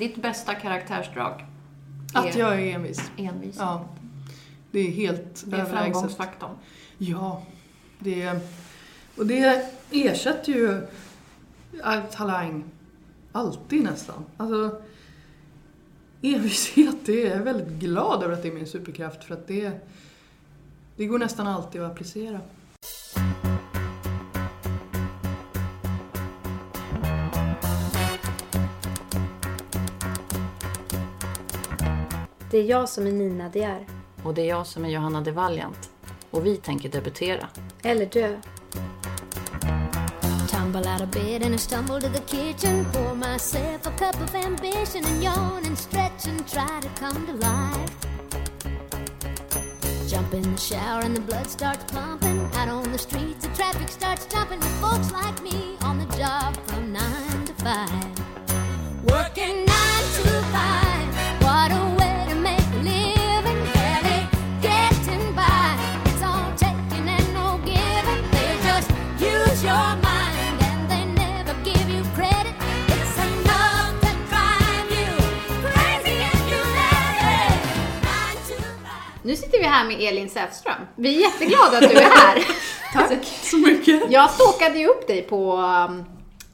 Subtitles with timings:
[0.00, 1.44] Ditt bästa karaktärsdrag?
[2.14, 3.10] Att jag är envis.
[3.16, 3.56] Envis.
[3.58, 3.88] Ja.
[4.70, 5.92] Det är helt Det är överlägset.
[5.92, 6.50] framgångsfaktorn.
[6.98, 7.42] Ja.
[7.98, 8.40] Det,
[9.16, 10.86] och det ersätter ju
[12.12, 12.64] talang.
[13.32, 14.24] Alltid nästan.
[14.36, 14.82] Alltså,
[16.22, 19.72] envishet, det är jag väldigt glad över att det är min superkraft för att det,
[20.96, 22.40] det går nästan alltid att applicera.
[32.50, 33.86] Det är jag som är Nina De är.
[34.22, 35.90] Och det är jag som är Johanna de Valiant.
[36.30, 37.48] Och vi tänker debutera.
[37.82, 38.36] Eller dö.
[40.48, 42.84] Tumble out of bed and I stumble to the kitchen.
[42.92, 47.32] Pour myself a cup of ambition and yawn and stretch and try to come to
[47.32, 47.90] life.
[50.08, 52.40] Jump in the shower and the blood starts pumping.
[52.54, 56.56] Out on the streets, the traffic starts jumping with folks like me on the job
[56.66, 58.06] from nine to five.
[59.04, 59.69] Working
[79.60, 80.74] sitter vi här med Elin Säfström.
[80.96, 82.44] Vi är jätteglada att du är här.
[82.92, 84.02] Tack så mycket!
[84.10, 86.04] Jag stalkade ju upp dig på um,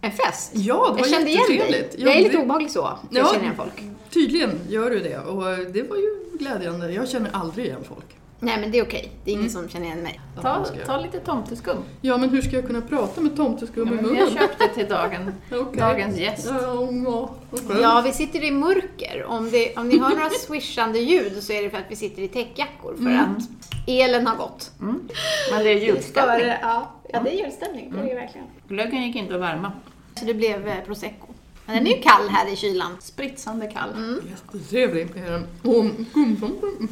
[0.01, 0.51] en fest.
[0.55, 1.89] Ja, det var jag kände igen dig.
[1.99, 2.83] Ja, Jag är lite det- obehaglig så.
[2.83, 3.19] för Ja.
[3.19, 3.83] Jag känner igen folk.
[4.11, 6.93] Tydligen gör du det och det var ju glädjande.
[6.93, 8.07] Jag känner aldrig igen folk.
[8.41, 9.13] Nej men det är okej.
[9.25, 10.21] Det är ingen som känner igen mig.
[10.43, 10.87] Ta, jag.
[10.87, 11.77] ta lite tomteskum.
[12.01, 14.31] Ja, men hur ska jag kunna prata med tomteskum i munnen?
[14.31, 15.81] köpt det till dagen, Okej.
[15.81, 16.47] dagens gäst.
[16.51, 17.77] Ja, ja, okej.
[17.81, 19.25] Ja, vi sitter i mörker.
[19.25, 22.23] Om, det, om ni hör några swishande ljud så är det för att vi sitter
[22.23, 23.49] i täckjackor för att
[23.87, 24.71] elen har gått.
[24.79, 26.47] Men det är julstämning.
[26.63, 26.93] ja.
[27.13, 27.93] ja, det är julstämning.
[27.93, 28.47] Det är det verkligen.
[28.69, 29.73] Glöggen gick inte att värma.
[30.15, 31.27] Så det blev eh, prosecco.
[31.67, 32.97] Men den är ju kall här i kylan.
[33.01, 34.21] Spritsande kall.
[34.31, 35.47] Jättetrevlig är den.
[35.63, 36.89] Och skumtomten.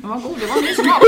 [0.00, 1.02] Den var god, det var ny smak.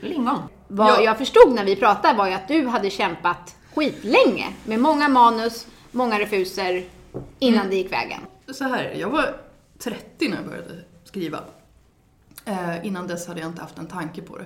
[0.00, 0.38] Lingon.
[0.68, 1.00] Vad Ja.
[1.02, 5.66] jag förstod när vi pratade var ju att du hade kämpat skitlänge med många manus,
[5.90, 6.84] många refuser
[7.38, 8.20] innan det gick vägen.
[8.52, 9.36] Så här, jag var
[9.78, 11.40] 30 när jag började skriva.
[12.44, 14.44] Eh, innan dess hade jag inte haft en tanke på det.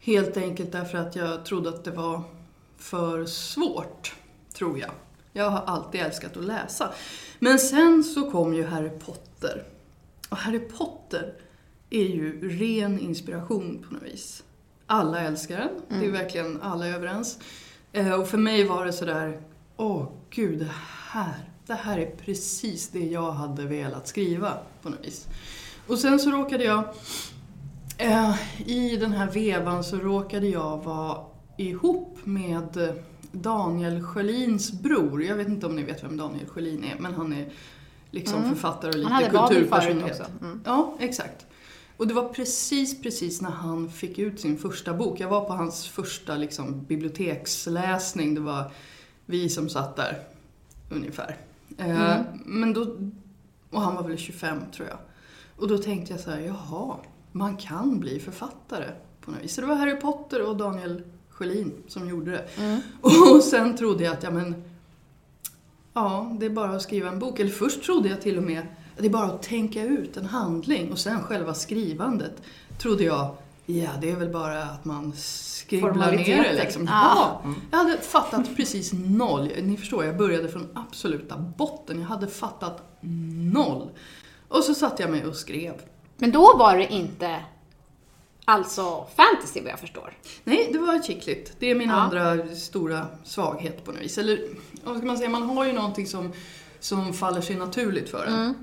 [0.00, 2.22] Helt enkelt därför att jag trodde att det var
[2.78, 4.14] för svårt,
[4.54, 4.90] tror jag.
[5.32, 6.90] Jag har alltid älskat att läsa.
[7.38, 9.64] Men sen så kom ju Harry Potter.
[10.28, 11.32] Och Harry Potter
[11.94, 14.44] är ju ren inspiration på något vis.
[14.86, 17.38] Alla älskar den, det är verkligen alla är överens.
[17.92, 19.40] Eh, och för mig var det sådär,
[19.76, 20.72] åh gud, det
[21.08, 24.52] här, det här är precis det jag hade velat skriva
[24.82, 25.26] på något vis.
[25.86, 26.84] Och sen så råkade jag,
[27.98, 31.18] eh, i den här vevan så råkade jag vara
[31.56, 32.94] ihop med
[33.32, 35.24] Daniel Sjölins bror.
[35.24, 37.48] Jag vet inte om ni vet vem Daniel Sjölin är, men han är
[38.10, 40.22] liksom författare och lite kulturpersonlighet.
[40.40, 40.60] Mm.
[40.64, 41.46] Ja, exakt.
[41.96, 45.20] Och det var precis, precis när han fick ut sin första bok.
[45.20, 48.34] Jag var på hans första liksom, biblioteksläsning.
[48.34, 48.72] Det var
[49.26, 50.22] vi som satt där,
[50.90, 51.36] ungefär.
[51.78, 52.96] Eh, men då,
[53.70, 54.98] och han var väl 25, tror jag.
[55.56, 56.96] Och då tänkte jag så här, jaha,
[57.32, 58.88] man kan bli författare
[59.20, 59.54] på något vis.
[59.54, 62.48] Så det var Harry Potter och Daniel Sjölin som gjorde det.
[63.36, 64.64] Och sen trodde jag att, ja men,
[65.94, 67.40] Ja, det är bara att skriva en bok.
[67.40, 68.66] Eller först trodde jag till och med
[68.98, 72.42] det är bara att tänka ut en handling och sen själva skrivandet
[72.78, 76.84] trodde jag, ja det är väl bara att man skribblar ner det liksom.
[76.90, 77.40] Ja.
[77.44, 79.50] Ja, jag hade fattat precis noll.
[79.62, 82.00] Ni förstår, jag började från absoluta botten.
[82.00, 82.82] Jag hade fattat
[83.52, 83.90] noll.
[84.48, 85.74] Och så satte jag mig och skrev.
[86.16, 87.40] Men då var det inte
[88.44, 90.12] alltså fantasy vad jag förstår.
[90.44, 91.56] Nej, det var chickligt.
[91.58, 91.94] Det är min Ja.
[91.94, 94.18] andra stora svaghet på något vis.
[94.18, 94.40] Eller
[94.84, 96.32] vad ska man säga, man har ju någonting som,
[96.80, 98.34] som faller sig naturligt för en.
[98.34, 98.54] Mm.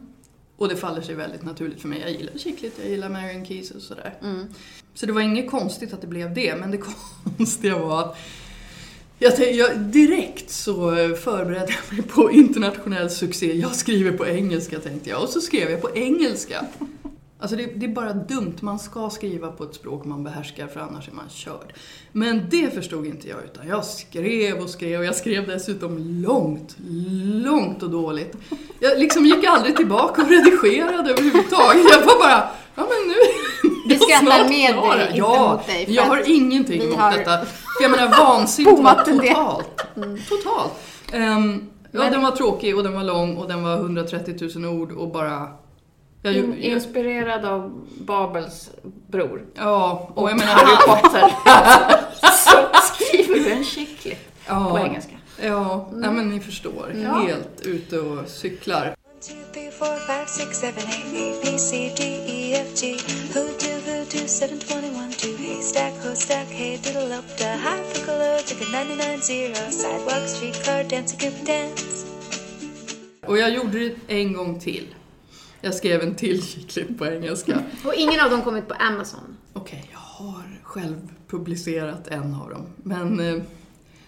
[0.62, 2.00] Och det faller sig väldigt naturligt för mig.
[2.02, 4.14] Jag gillar chickligt, jag gillar Marion Keys och sådär.
[4.22, 4.48] Mm.
[4.94, 6.78] Så det var inget konstigt att det blev det, men det
[7.38, 8.18] konstiga var att
[9.20, 13.58] jag, jag, direkt så förberedde jag mig på internationell succé.
[13.58, 15.24] Jag skriver på engelska tänkte jag.
[15.24, 16.66] Och så skrev jag på engelska.
[17.42, 20.80] Alltså det, det är bara dumt, man ska skriva på ett språk man behärskar för
[20.80, 21.74] annars är man körd.
[22.12, 26.76] Men det förstod inte jag utan jag skrev och skrev och jag skrev dessutom långt,
[27.44, 28.36] långt och dåligt.
[28.80, 31.86] Jag liksom gick aldrig tillbaka och redigerade överhuvudtaget.
[31.92, 33.16] Jag var bara, ja men nu
[33.88, 37.46] Vi skrattar med dig, inte ja, mot dig, Jag har ingenting emot har detta.
[37.46, 39.28] För jag menar vansinnigt en del.
[39.28, 39.78] totalt.
[40.30, 40.74] Totalt.
[41.14, 44.92] Ehm, ja, den var tråkig och den var lång och den var 130 000 ord
[44.92, 45.61] och bara...
[46.22, 48.70] Jag, In, jag, inspirerad av Babels
[49.08, 49.46] bror.
[49.54, 50.54] ja, och jag menar...
[50.54, 51.30] Harry Potter.
[52.22, 55.12] Så skriver du en chicklit ja, på engelska.
[55.44, 56.94] Ja, nej, men ni förstår.
[57.04, 57.14] Ja.
[57.14, 58.86] Helt ute och cyklar.
[58.86, 62.92] One, two, three, four, five, six, seven, eight, A, B, C, D, F, G.
[63.34, 65.36] Who do, who do, seven, twenty-one, two.
[65.44, 69.72] Haystack, stack, hey, diddle up the high piccolo, ticket 99, zero.
[69.72, 72.06] Sidewalk, streetcar, dance, a group dance.
[73.26, 74.88] Och jag gjorde det en gång till.
[75.62, 77.64] Jag skrev en till kyckling på engelska.
[77.86, 79.38] Och ingen av dem kommit på Amazon.
[79.54, 82.66] Okej, jag har själv publicerat en av dem.
[82.84, 83.44] Men eh,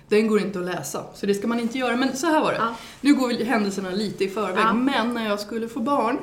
[0.07, 1.95] den går inte att läsa, så det ska man inte göra.
[1.95, 2.57] Men så här var det.
[2.57, 2.75] Ja.
[3.01, 4.73] Nu går händelserna lite i förväg, Ja.
[4.73, 6.17] men när jag skulle få barn,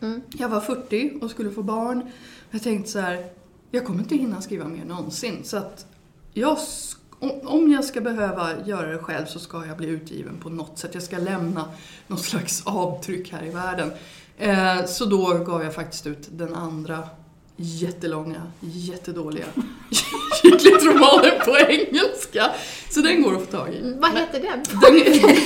[0.00, 0.20] Mm.
[0.38, 2.10] jag var 40 och skulle få barn,
[2.50, 3.26] jag tänkte så här,
[3.70, 5.38] jag kommer inte hinna skriva mer någonsin.
[5.44, 5.86] Så att
[6.32, 6.58] jag,
[7.44, 10.90] om jag ska behöva göra det själv så ska jag bli utgiven på något sätt.
[10.94, 11.64] Jag ska lämna
[12.06, 13.90] något slags avtryck här i världen.
[14.38, 17.08] Eh, så då gav jag faktiskt ut den andra
[17.56, 19.44] jättelånga, jättedåliga
[20.42, 22.50] kycklingromanen på engelska.
[22.90, 23.78] Så den går att få tag i.
[23.78, 24.64] Mm, Vad heter den?
[24.80, 25.20] Den,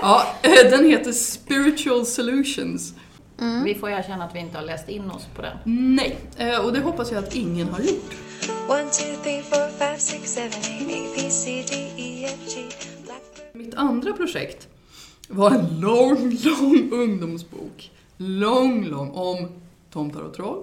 [0.00, 2.94] ja, eh, den heter Spiritual Solutions.
[3.64, 5.56] Vi får erkänna att vi inte har läst in oss på den.
[5.94, 8.14] Nej, eh, och det hoppas jag att ingen har gjort.
[13.52, 14.68] Mitt andra projekt
[15.30, 17.90] var en lång, lång ungdomsbok.
[18.16, 19.48] Lång, lång om
[19.90, 20.62] tomtar och troll.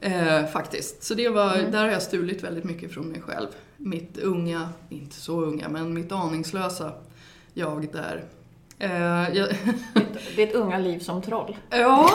[0.00, 1.02] Eh, faktiskt.
[1.02, 3.46] Så det var, där har jag stulit väldigt mycket från mig själv.
[3.76, 6.92] Mitt unga, inte så unga, men mitt aningslösa
[7.54, 8.24] jag där.
[8.78, 9.48] Eh, jag,
[10.36, 11.56] Ditt unga liv som troll.
[11.70, 12.10] Ja,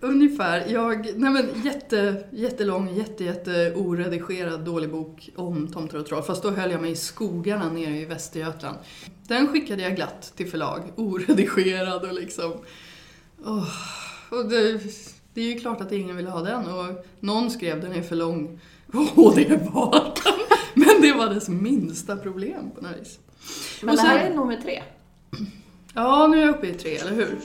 [0.00, 0.66] ungefär.
[0.68, 6.22] Jag, nej men jätte, jättelång, jätte, jätte oredigerad dålig bok om tomtar och troll.
[6.22, 8.78] Fast då höll jag mig i skogarna nere i Västergötland.
[9.30, 12.52] Den skickade jag glatt till förlag, oredigerad och liksom...
[13.44, 13.68] åh.
[14.30, 14.80] och det,
[15.34, 18.16] det är ju klart att ingen ville ha den och någon skrev den är för
[18.16, 18.60] lång.
[19.14, 20.34] Och det var den.
[20.74, 23.18] Men det var dess minsta problem på något vis.
[23.80, 24.82] Men Och det här sen- är nummer tre.
[25.94, 27.38] Ja, nu är jag uppe i tre, eller hur?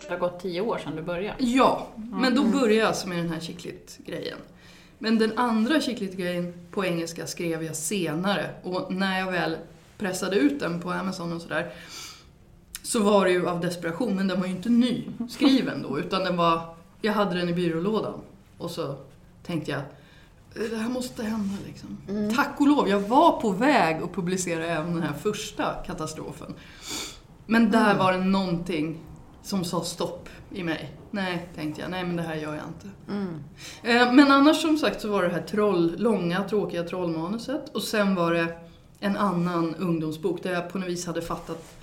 [0.00, 1.44] Det har gått tio år sedan du började.
[1.44, 4.38] Ja, men då började jag alltså med den här chicklit-grejen.
[4.98, 8.50] Men den andra chicklit-grejen på engelska skrev jag senare.
[8.62, 9.56] Och när jag väl
[9.98, 11.72] pressade ut den på Amazon och sådär
[12.82, 16.24] så var det ju av desperation, men den var ju inte ny skriven då utan
[16.24, 18.20] den var, jag hade den i byrålådan.
[18.58, 18.96] Och så
[19.42, 19.82] tänkte jag
[20.70, 21.98] det här måste hända liksom.
[22.36, 26.54] Tack och lov, jag var på väg att publicera även den här första katastrofen.
[27.46, 28.98] Men där var det någonting
[29.42, 30.90] som sa stopp i mig.
[31.10, 31.90] Nej, tänkte jag.
[31.90, 32.88] Nej, men det här gör jag inte.
[33.82, 37.68] Eh, Men annars som sagt så var det här troll, långa, tråkiga trollmanuset.
[37.74, 38.46] Och sen var det
[39.00, 41.74] en annan ungdomsbok där jag på något vis hade fattat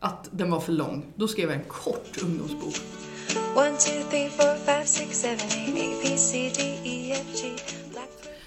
[0.00, 1.04] att den var för lång.
[1.14, 2.74] Då skrev jag en kort ungdomsbok.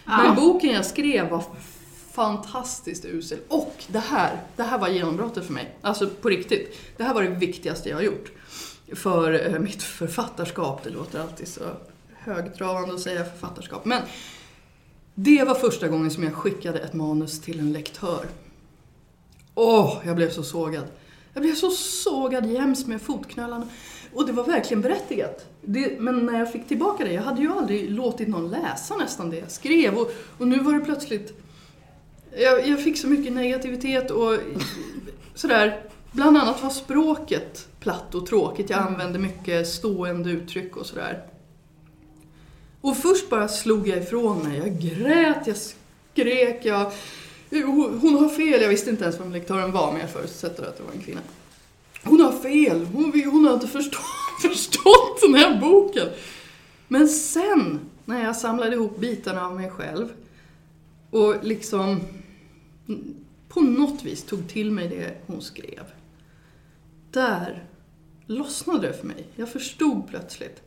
[0.05, 1.43] Men boken jag skrev var
[2.11, 3.39] fantastiskt usel.
[3.47, 5.75] Och det här, det här var genombrottet för mig.
[5.81, 6.77] Alltså på riktigt.
[6.97, 8.31] Det här var det viktigaste jag har gjort.
[8.93, 10.83] För eh, mitt författarskap.
[10.83, 11.61] Det låter alltid så
[12.13, 13.85] högtravande att säga författarskap.
[13.85, 14.01] Men
[15.15, 18.25] det var första gången som jag skickade ett manus till en lektör.
[19.55, 20.83] Åh, jag blev så sågad.
[21.33, 23.67] Jag blev så sågad jäms med fotknölarna.
[24.13, 25.45] Och det var verkligen berättigat.
[25.61, 29.29] Det, men när jag fick tillbaka det, jag hade ju aldrig låtit någon läsa nästan
[29.29, 29.97] det jag skrev.
[29.97, 31.33] Och, och nu var det plötsligt...
[32.37, 34.37] Jag, jag fick så mycket negativitet och
[35.35, 35.83] sådär.
[36.11, 38.69] Bland annat var språket platt och tråkigt.
[38.69, 41.23] Jag använde mycket stående uttryck och sådär.
[42.81, 44.57] Och först bara slog jag ifrån mig.
[44.57, 46.91] Jag grät, jag skrek, jag...
[48.01, 50.83] Hon har fel, jag visste inte ens vem lektören var men jag förutsätter att det
[50.83, 51.21] var en kvinna.
[52.03, 54.01] Hon har fel, hon, vill- hon har inte förstått,
[54.41, 56.07] förstått den här boken.
[56.87, 60.07] Men sen, när jag samlade ihop bitarna av mig själv
[61.09, 62.01] och liksom
[62.87, 63.15] mm,
[63.49, 65.83] på något vis tog till mig det hon skrev.
[67.11, 67.68] Där
[68.29, 69.27] lossnade det för mig.
[69.35, 70.61] Jag förstod plötsligt.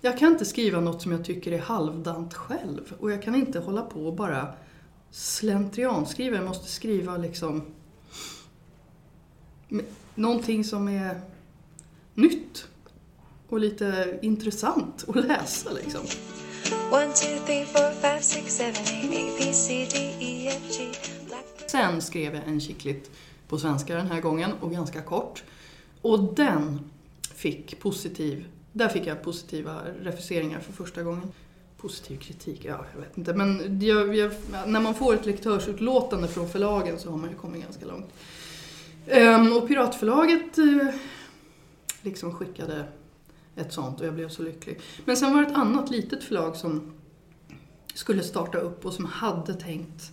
[0.00, 2.94] Jag kan inte skriva något som jag tycker är halvdant själv.
[2.98, 4.54] Och jag kan inte hålla på och bara
[5.10, 6.36] slentrianskriva.
[6.36, 7.62] Jag måste skriva liksom
[10.14, 11.20] någonting som är
[12.14, 12.68] nytt
[13.48, 16.00] och lite intressant att läsa liksom.
[21.66, 23.10] Sen skrev jag en chicklit
[23.48, 25.44] på svenska den här gången och ganska kort.
[26.02, 26.90] Och den
[27.44, 31.32] fick positiv, där fick jag positiva refuseringar för första gången.
[31.76, 33.34] Positiv kritik, ja jag vet inte.
[33.34, 34.32] Men jag, jag,
[34.66, 38.06] när man får ett lektörsutlåtande från förlagen så har man ju kommit ganska långt.
[39.06, 40.88] Ehm, och Piratförlaget eh,
[42.02, 42.84] liksom skickade
[43.56, 44.80] ett sånt och jag blev så lycklig.
[45.04, 46.92] Men sen var det ett annat litet förlag som
[47.94, 50.12] skulle starta upp och som hade tänkt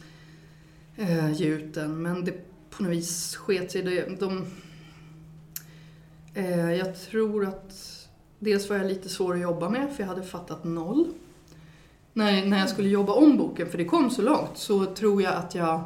[0.95, 2.01] eh, ge ut den.
[2.01, 2.33] Men det
[2.69, 3.81] på något vis sket sig.
[3.81, 4.45] Det, de,
[6.33, 7.73] eh, jag tror att
[8.39, 11.07] dels var jag lite svår att jobba med för jag hade fattat noll.
[12.13, 15.33] När, när jag skulle jobba om boken, för det kom så långt, så tror jag
[15.33, 15.83] att jag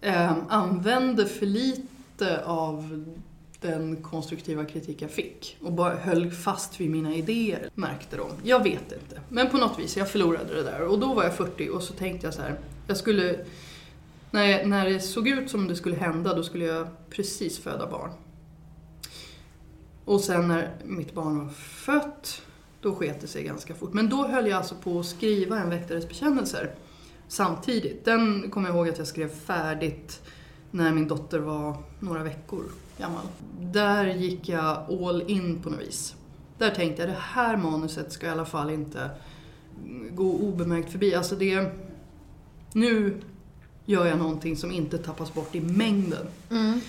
[0.00, 3.04] eh, använde för lite av
[3.60, 8.30] den konstruktiva kritik jag fick och bara höll fast vid mina idéer, märkte de.
[8.42, 9.20] Jag vet inte.
[9.28, 10.82] Men på något vis, jag förlorade det där.
[10.82, 13.44] Och då var jag 40 och så tänkte jag så här, jag skulle...
[14.30, 17.90] När, jag, när det såg ut som det skulle hända, då skulle jag precis föda
[17.90, 18.10] barn.
[20.10, 22.42] Och sen när mitt barn var fött,
[22.80, 23.92] då sket det sig ganska fort.
[23.92, 26.74] Men då höll jag alltså på att skriva en väktares bekännelser
[27.28, 28.04] samtidigt.
[28.04, 30.20] Den kommer jag ihåg att jag skrev färdigt
[30.70, 32.64] när min dotter var några veckor
[32.98, 33.26] gammal.
[33.60, 36.14] Där gick jag all in på något vis.
[36.58, 39.10] Där tänkte jag, det här manuset ska i alla fall inte
[40.10, 41.14] gå obemärkt förbi.
[41.14, 41.72] Alltså det...
[42.72, 43.20] Nu
[43.84, 46.26] gör jag någonting som inte tappas bort i mängden.
[46.50, 46.80] Mm.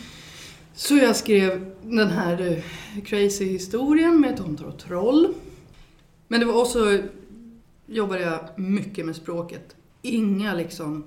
[0.74, 5.34] Så jag skrev den här eh, crazy historien med tomtar och troll.
[6.28, 7.00] Men det var också,
[7.86, 9.76] jobbade jag mycket med språket.
[10.02, 11.04] Inga liksom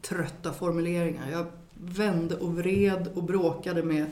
[0.00, 1.30] trötta formuleringar.
[1.30, 4.06] Jag vände och vred och bråkade med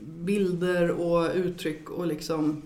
[0.00, 2.62] bilder och uttryck och liksom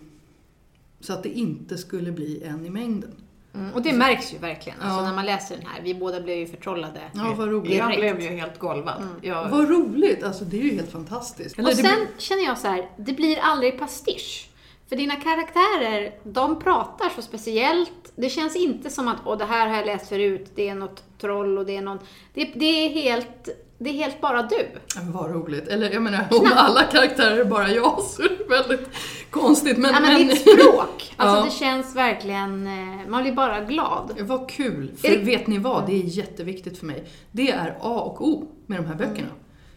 [1.00, 3.12] så att det inte skulle bli en i mängden.
[3.59, 4.81] Mm, och det märks ju verkligen.
[4.81, 5.07] Alltså, Ja.
[5.09, 5.83] när man läser den här.
[5.83, 7.00] Vi båda blev ju förtrollade.
[7.15, 7.77] Ja, vad roligt.
[7.77, 9.03] Jag blev ju helt golvad.
[9.23, 10.23] Jag, Vad roligt!
[10.25, 11.59] Alltså det är ju helt fantastiskt.
[11.59, 14.49] Eller Och sen blir- känner jag så här, det blir aldrig pastisch.
[14.88, 18.12] För dina karaktärer, de pratar så speciellt.
[18.17, 21.03] Det känns inte som att, åh det här har jag läst förut, det är något
[21.21, 21.99] troll och det är någon...
[22.35, 23.49] Det, det är helt,
[23.79, 24.69] det är helt bara du.
[24.97, 25.69] Men Vad roligt.
[25.69, 28.89] Eller jag menar, om alla karaktärer är bara jag så är det väldigt
[29.31, 29.79] konstigt.
[29.79, 31.45] Men, ja, men, men ditt språk, alltså Ja.
[31.45, 34.13] det känns verkligen, eh, man blir bara glad.
[34.21, 34.93] Vad kul!
[35.01, 35.87] För det- vet ni vad?
[35.87, 37.05] Det är jätteviktigt för mig.
[37.33, 39.29] Det är A och O med de här böckerna.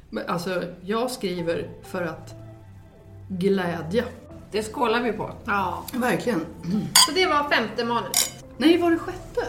[0.09, 2.33] Men Alltså, jag skriver för att
[3.29, 4.03] glädja.
[4.51, 5.31] det skålar vi på.
[5.45, 5.83] Ja.
[5.93, 6.45] Verkligen.
[7.07, 8.45] Så det var femte manuset.
[8.57, 9.45] Nej, var det sjätte?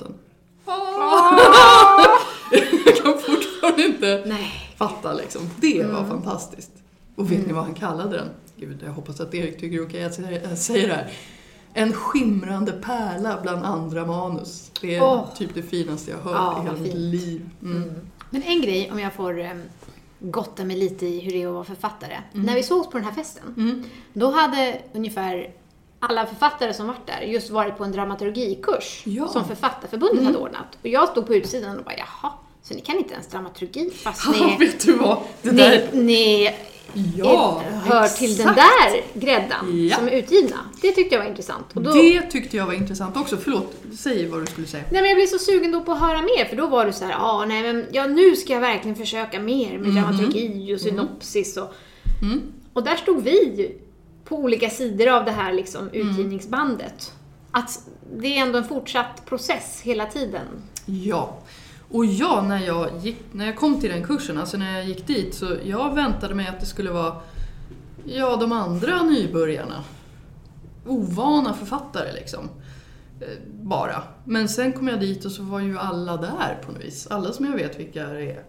[0.00, 0.14] Natten.
[2.86, 4.52] Jag kan fortfarande inte Nej.
[4.76, 5.42] fatta liksom.
[5.60, 6.70] Det var fantastiskt.
[7.16, 8.28] Och vet ni vad han kallade den?
[8.56, 10.18] Gud, jag hoppas att Erik tycker det är okej att
[10.50, 11.10] jag säger- det här.
[11.74, 14.70] En skimrande pärla bland andra manus.
[14.80, 15.24] Det är Åh.
[15.36, 17.48] typ det finaste jag hört Ja, i hela mitt liv.
[17.62, 17.92] Mm.
[18.30, 19.62] Men en grej, om jag får um,
[20.20, 22.16] gotta mig lite i hur det är att vara författare.
[22.32, 25.50] När vi sågs på den här festen, då hade ungefär
[26.00, 29.28] alla författare som varit där just varit på en dramaturgikurs Ja.
[29.28, 30.78] som Författarförbundet hade ordnat.
[30.82, 34.22] Och jag stod på utsidan och bara, jaha, så ni kan inte ens dramaturgi fast
[34.26, 35.18] Ja, ni, vet du vad?
[35.42, 35.88] Det där...
[35.92, 36.02] ni,
[36.92, 38.60] ni Ja, är, hör till den exakt.
[39.14, 39.96] där gräddan Ja.
[39.96, 40.56] som är utgivna.
[40.82, 41.66] Det tyckte jag var intressant.
[41.74, 43.36] Och då, Det tyckte jag var intressant också.
[43.36, 44.84] Förlåt, säg vad du skulle säga.
[44.90, 46.92] Nej men jag blev så sugen då på att höra mer för då var du
[46.92, 50.80] så här, ja nej men ja, nu ska jag verkligen försöka mer med dramaturgi och
[50.80, 51.74] synopsis och...
[52.72, 53.72] Och där stod vi
[54.28, 57.12] på olika sidor av det här liksom utgivningsbandet.
[57.50, 57.80] Att
[58.16, 60.46] det är ändå en fortsatt process hela tiden.
[60.86, 61.38] Ja.
[61.90, 65.06] Och ja, när jag, gick, när jag kom till den kursen, alltså när jag gick
[65.06, 67.16] dit, så jag väntade mig att det skulle vara
[68.04, 69.84] ja, de andra nybörjarna.
[70.86, 72.48] Ovana författare liksom.
[73.20, 73.28] Eh,
[73.62, 74.02] Bara.
[74.24, 77.06] Men sen kom jag dit och så var ju alla där på något vis.
[77.06, 78.42] Alla som jag vet vilka det är.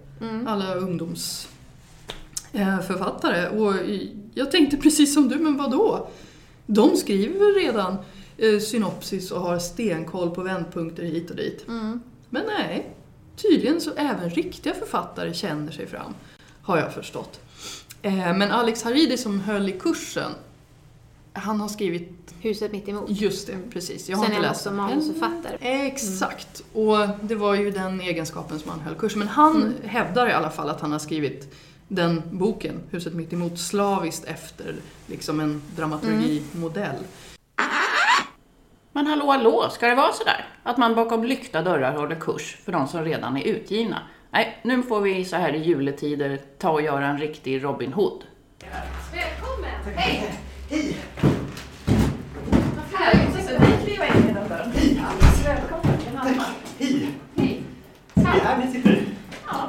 [0.47, 3.49] Alla ungdomsförfattare.
[3.49, 3.73] Och
[4.37, 6.09] jag tänkte precis som du, men vad då?
[6.65, 7.97] De skriver väl redan
[8.37, 11.63] eh, synopsis och har stenkoll på vändpunkter hit och dit.
[12.29, 12.89] Men nej,
[13.35, 16.13] tydligen så även riktiga författare känner sig fram,
[16.61, 17.39] har jag förstått.
[18.01, 20.31] Eh, Men Alex Haridi som höll i kursen,
[21.33, 22.09] han har skrivit
[22.41, 23.05] Huset mitt emot.
[23.09, 24.09] just det, precis.
[24.09, 25.57] Jag har Sen är inte han läst också manusförfattare.
[25.87, 26.63] Exakt.
[26.73, 29.19] Och det var ju den egenskapen som han höll kursen.
[29.19, 29.73] Men han Mm.
[29.83, 31.53] hävdar i alla fall att han har skrivit
[31.87, 34.75] den boken, Huset mitt emot, slaviskt efter
[35.07, 36.95] liksom en dramaturgimodell.
[38.91, 40.45] Men hallå, hallå, ska det vara sådär?
[40.63, 44.01] Att man bakom lyckta dörrar håller kurs för de som redan är utgivna?
[44.31, 48.23] Nej, nu får vi så här i juletider ta och göra en riktig Robin Hood.
[49.13, 49.95] Välkommen!
[49.95, 50.33] Hej!
[50.69, 50.97] Hej!
[57.35, 57.63] Hej!
[58.13, 59.16] Det är här ni sitter.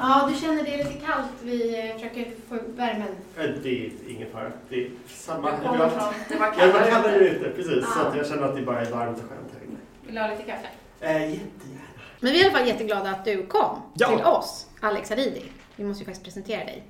[0.00, 1.30] Ja, du känner det är lite kallt.
[1.42, 3.08] Vi eh, försöker få upp värmen.
[3.36, 4.52] Äh, Det är ingen fara.
[4.68, 5.50] Det är samma.
[5.50, 6.12] Jag kommer från...
[6.28, 7.92] Det var Jag var kallare ute, precis.
[7.94, 9.76] Så att jag känner att det bara är varmt och skönt här inne.
[10.06, 10.68] Vill du ha lite kaffe?
[11.00, 11.80] Äh, jättegärna.
[12.20, 14.08] Men vi är i alla fall jätteglada att du kom Ja.
[14.08, 15.42] till oss, Alex Haridi.
[15.76, 16.84] Vi måste ju faktiskt presentera dig.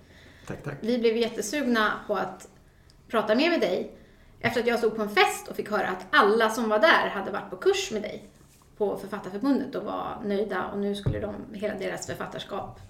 [0.46, 0.74] Tack, tack.
[0.80, 2.48] Vi blev jättesugna på att
[3.08, 3.90] prata mer med dig
[4.40, 7.08] efter att jag stod på en fest och fick höra att alla som var där
[7.08, 8.24] hade varit på kurs med dig
[8.78, 12.80] på Författarförbundet och var nöjda och nu skulle de, hela deras författarskap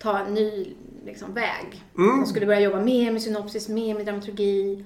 [0.00, 1.84] ta en ny liksom, väg.
[2.20, 4.84] De skulle börja jobba mer med synopsis, mer med dramaturgi.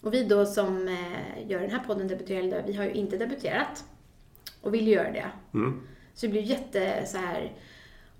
[0.00, 3.84] Och vi då som eh, gör den här podden Debuterade, vi har ju inte debuterat
[4.60, 5.26] och vill göra det.
[6.14, 7.52] Så det blev jätte så här,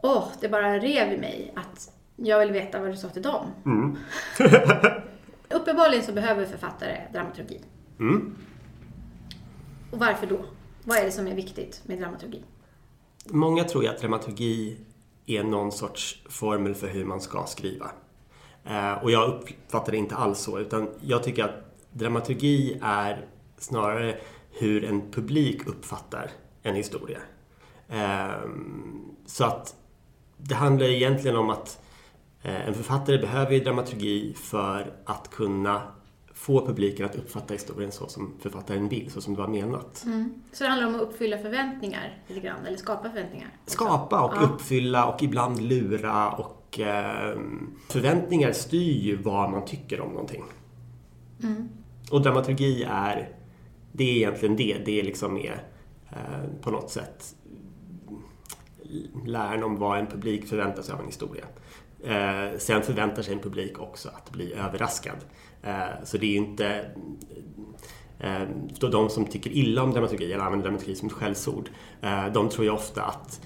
[0.01, 3.47] åh, det bara rev i mig att jag vill veta vad du sa till dem.
[5.51, 7.61] Uppenbarligen så behöver författare dramaturgi.
[9.91, 10.39] Och varför då?
[10.85, 12.43] Vad är det som är viktigt med dramaturgi?
[13.27, 14.77] Många tror ju att dramaturgi
[15.27, 17.91] är någon sorts formel för hur man ska skriva.
[18.65, 23.27] Eh, och jag uppfattar det inte alls så, utan jag tycker att dramaturgi är
[23.59, 24.17] snarare
[24.51, 26.31] hur en publik uppfattar
[26.63, 27.19] en historia.
[27.89, 29.75] Ehm, så att
[30.37, 31.83] det handlar egentligen om att
[32.43, 35.83] eh, en författare behöver dramaturgi för att kunna
[36.41, 40.07] få publiken att uppfatta historien så som författaren vill, så som det var menat.
[40.53, 43.49] Så det handlar om att uppfylla förväntningar lite grann, eller skapa förväntningar.
[43.63, 43.75] också.
[43.75, 44.41] skapa och Ja.
[44.41, 47.39] uppfylla och ibland lura och eh,
[47.89, 50.45] förväntningar styr ju vad man tycker om någonting.
[52.11, 53.29] Och dramaturgi är,
[53.93, 54.83] det är egentligen det.
[54.85, 55.65] Det är liksom är
[56.11, 57.35] eh, på något sätt
[59.27, 61.45] läran om vad en publik förväntar sig av en historia.
[62.05, 65.17] Eh, sen förväntar sig en publik också att bli överraskad.
[65.63, 66.85] Eh, så det är ju inte
[68.23, 68.43] Eh,
[68.81, 71.71] då de som tycker illa om dramaturgi eller använder dramaturgi som ett skällsord,
[72.03, 73.41] eh, de tror ju ofta att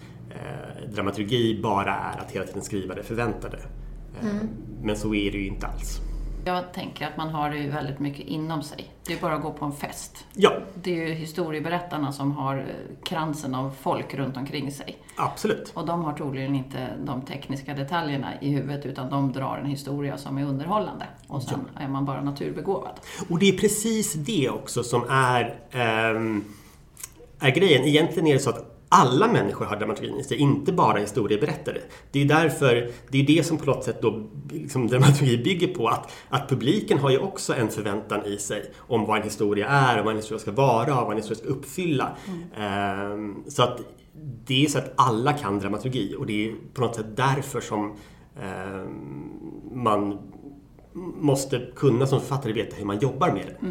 [0.94, 3.58] dramaturgi bara är att hela tiden skriva det förväntade.
[4.22, 4.28] Eh,
[4.82, 6.00] Men så är det ju inte alls.
[6.46, 8.90] Jag tänker att man har det ju väldigt mycket inom sig.
[9.06, 10.24] Det är bara att gå på en fest.
[10.34, 12.64] Ja, Det är ju historieberättarna som har eh,
[13.04, 14.96] kransen av folk runt omkring sig.
[15.16, 15.70] absolut.
[15.74, 20.18] Och de har troligen inte de tekniska detaljerna i huvudet utan de drar en historia
[20.18, 21.06] som är underhållande.
[21.26, 23.00] Och sen är man bara naturbegåvad.
[23.30, 26.44] Och det är precis det också som är, ehm,
[27.40, 27.84] är grejen.
[27.84, 31.80] Egentligen är det så att alla människor har dramaturgin i sig, inte bara historieberättare.
[32.10, 35.88] Det är därför, det är det som på något sätt då liksom dramaturgi bygger på,
[35.88, 40.02] att, att publiken har ju också en förväntan i sig om vad en historia är,
[40.02, 42.16] vad en historia ska vara, vad en historia ska uppfylla.
[42.56, 43.80] Ehm, så att
[44.46, 47.96] det är så att alla kan dramaturgi och det är på något sätt därför som
[48.40, 49.30] ehm,
[49.72, 50.18] man
[51.20, 53.66] måste kunna som författare veta hur man jobbar med det.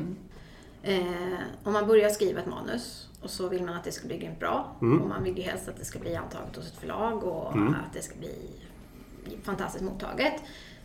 [0.93, 4.17] Eh, om man börjar skriva ett manus och så vill man att det ska bli
[4.17, 4.75] grymt bra.
[4.79, 7.93] Och man vill ju helst att det ska bli antaget hos ett förlag och att
[7.93, 8.35] det ska bli
[9.43, 10.33] fantastiskt mottaget.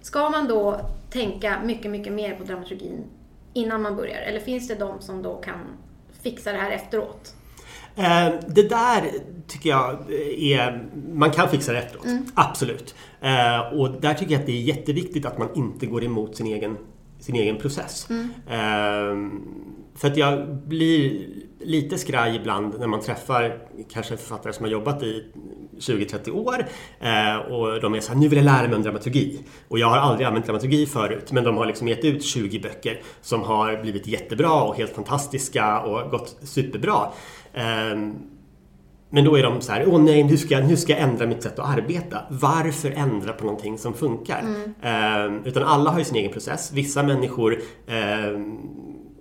[0.02, 3.04] Ska man då tänka mycket, mycket mer på dramaturgin
[3.52, 4.16] innan man börjar?
[4.20, 5.58] Eller finns det de som då kan
[6.22, 7.34] fixa det här efteråt?
[7.96, 9.10] Eh, Det där
[9.46, 10.88] tycker jag är...
[11.12, 12.06] Man kan fixa det efteråt.
[12.34, 12.94] Absolut.
[13.20, 16.46] Eh, Och där tycker jag att det är jätteviktigt att man inte går emot sin
[16.46, 16.76] egen,
[17.18, 18.08] sin egen process.
[18.10, 19.16] Eh,
[19.94, 21.26] För att jag blir
[21.60, 23.58] lite skraj ibland när man träffar
[23.92, 25.24] kanske författare som har jobbat i
[25.78, 26.66] 20-30 år
[27.00, 29.40] eh, och de är så här, nu vill jag lära mig om dramaturgi.
[29.68, 33.00] Och jag har aldrig använt dramaturgi förut men de har liksom gett ut 20 böcker
[33.20, 37.06] som har blivit jättebra och helt fantastiska och gått superbra.
[37.54, 38.14] Ehm,
[39.10, 41.26] men då är de så här, åh nej, nu ska, jag, nu ska jag ändra
[41.26, 42.18] mitt sätt att arbeta.
[42.30, 44.44] Varför ändra på någonting som funkar?
[44.82, 46.72] Ehm, utan alla har ju sin egen process.
[46.72, 48.58] Vissa människor, ehm,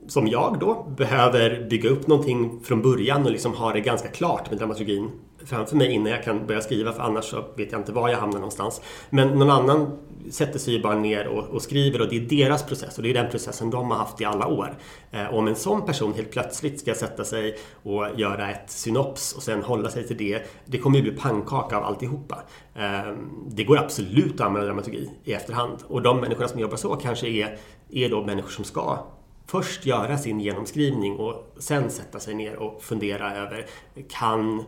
[0.08, 4.50] som jag då, behöver bygga upp någonting från början och liksom ha det ganska klart
[4.50, 5.12] med dramaturgin
[5.46, 8.18] framför mig innan jag kan börja skriva för annars så vet jag inte var jag
[8.18, 8.82] hamnar någonstans.
[9.10, 9.98] Men någon annan
[10.32, 13.10] sätter sig ju bara ner och, och skriver och det är deras process och det
[13.10, 14.78] är den processen de har haft i alla år.
[15.12, 19.44] Eh, om en sån person helt plötsligt ska sätta sig och göra ett synops och
[19.44, 22.44] sen hålla sig till det, det kommer ju bli pannkaka av alltihopa.
[22.76, 23.14] Eh,
[23.48, 27.28] det går absolut att använda dramaturgi i efterhand och de människorna som jobbar så kanske
[27.28, 27.58] är,
[27.92, 29.06] är då människor som ska
[29.48, 33.66] först göra sin genomskrivning och sen sätta sig ner och fundera över
[34.10, 34.60] kan,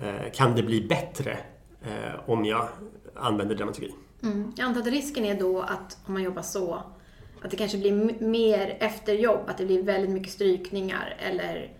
[0.00, 1.38] eh, kan det bli bättre
[1.82, 2.68] eh, om jag
[3.14, 3.94] använder dramaturgi?
[4.22, 4.52] Mm.
[4.56, 6.82] Jag antar att risken är då att om man jobbar så,
[7.42, 11.72] att det kanske blir mer efterjobb, att det blir väldigt mycket strykningar eller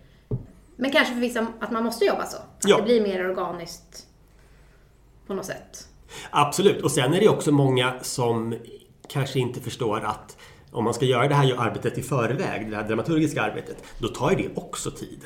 [0.75, 2.37] men kanske för vissa att man måste jobba så.
[2.37, 2.77] Att Ja.
[2.77, 4.07] det blir mer organiskt
[5.27, 5.87] på något sätt.
[6.29, 8.55] Absolut, och sen är det också många som
[9.07, 10.37] kanske inte förstår att
[10.71, 14.31] om man ska göra det här arbetet i förväg, det här dramaturgiska arbetet, då tar
[14.31, 15.19] ju det också tid.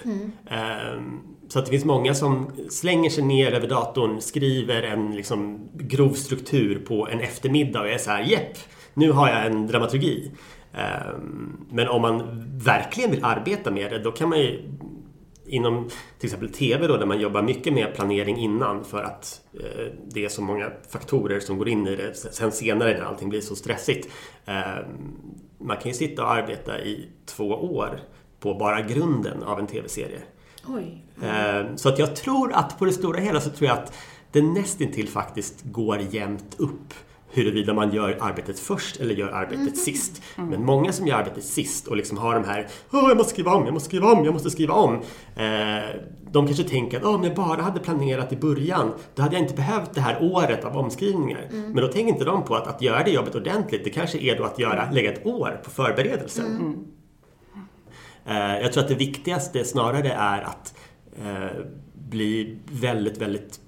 [0.50, 5.70] Ehm, Så att det finns många som slänger sig ner över datorn, skriver en liksom
[5.74, 8.58] grov struktur på en eftermiddag och är så här, jepp,
[8.94, 10.32] nu har jag en dramaturgi.
[10.74, 14.62] Ehm, Men om man verkligen vill arbeta med det, då kan man ju
[15.54, 15.90] inom
[16.20, 20.26] till exempel TV då, där man jobbar mycket med planering innan för att eh, det
[20.26, 22.14] är så många faktorer som går in i det.
[22.16, 24.08] Sen senare när allting blir så stressigt.
[24.46, 24.56] Eh,
[25.58, 28.00] man kan ju sitta och arbeta i två år
[28.40, 30.20] på bara grunden av en TV-serie.
[31.22, 33.94] Eh, Så att jag tror att på det stora hela så tror jag att
[34.32, 36.94] det nästintill faktiskt går jämnt upp
[37.34, 40.22] huruvida man gör arbetet först eller gör arbetet sist.
[40.36, 43.52] Men många som gör arbetet sist och liksom har de här Åh, jag måste skriva
[43.56, 44.94] om, jag måste skriva om, jag måste skriva om.
[45.36, 45.90] Eh,
[46.32, 49.54] de kanske tänker att om jag bara hade planerat i början då hade jag inte
[49.56, 51.48] behövt det här året av omskrivningar.
[51.52, 54.38] Men då tänker inte de på att, att göra det jobbet ordentligt det kanske är
[54.38, 56.86] då att göra, lägga ett år på förberedelsen.
[58.26, 60.74] Eh, Jag tror att det viktigaste snarare är att
[61.24, 61.58] eh,
[61.94, 63.60] bli väldigt, väldigt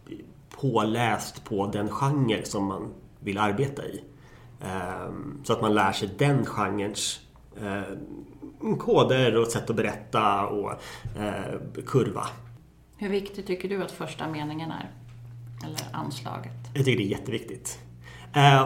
[0.61, 2.93] påläst på den genre som man
[3.25, 4.03] vill arbeta i.
[4.61, 5.11] Eh,
[5.43, 7.19] Så att man lär sig den genrens
[7.61, 10.71] eh, koder och sätt att berätta och
[11.19, 12.27] eh, kurva.
[12.97, 14.91] Hur viktigt tycker du att första meningen är?
[15.65, 16.51] Eller anslaget?
[16.73, 17.79] Jag tycker det är jätteviktigt.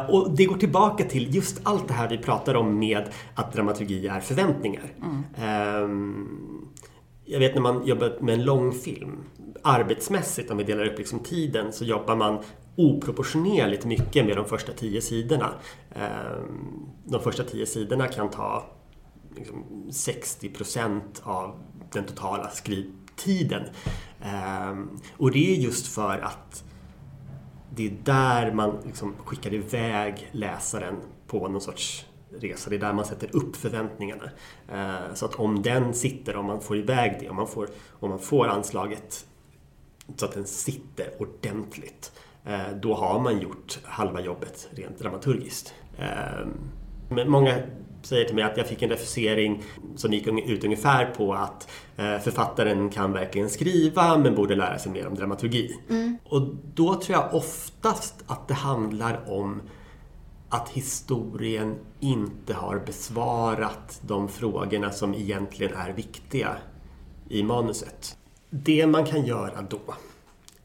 [0.10, 4.08] Och det går tillbaka till just allt det här vi pratar om med att dramaturgi
[4.08, 4.84] är förväntningar.
[5.38, 6.67] Ehm,
[7.29, 9.23] jag vet när man jobbar med en långfilm,
[9.63, 12.43] arbetsmässigt om vi delar upp liksom tiden, så jobbar man
[12.75, 15.53] oproportionerligt mycket med de första tio sidorna.
[15.95, 18.65] Ehm, de första tio sidorna kan ta
[19.35, 21.59] liksom 60 procent av
[21.91, 23.63] den totala skrivtiden.
[24.21, 26.63] Ehm, och det är just för att
[27.75, 30.95] det är där man liksom skickar iväg läsaren
[31.27, 32.69] på någon sorts resa.
[32.69, 34.29] Det är där man sätter upp förväntningarna.
[34.71, 38.09] Eh, Så att om den sitter, om man får iväg det, om man får, om
[38.09, 39.25] man får anslaget
[40.15, 42.11] så att den sitter ordentligt,
[42.45, 45.73] eh, då har man gjort halva jobbet rent dramaturgiskt.
[45.97, 46.47] Eh,
[47.11, 47.55] Men många
[48.01, 49.63] säger till mig att jag fick en refusering
[49.95, 55.07] som gick ut ungefär på att författaren kan verkligen skriva men borde lära sig mer
[55.07, 55.75] om dramaturgi.
[56.23, 56.41] Och
[56.73, 59.61] då tror jag oftast att det handlar om
[60.49, 66.57] att historien inte har besvarat de frågorna som egentligen är viktiga
[67.29, 68.17] i manuset.
[68.49, 69.79] Det man kan göra då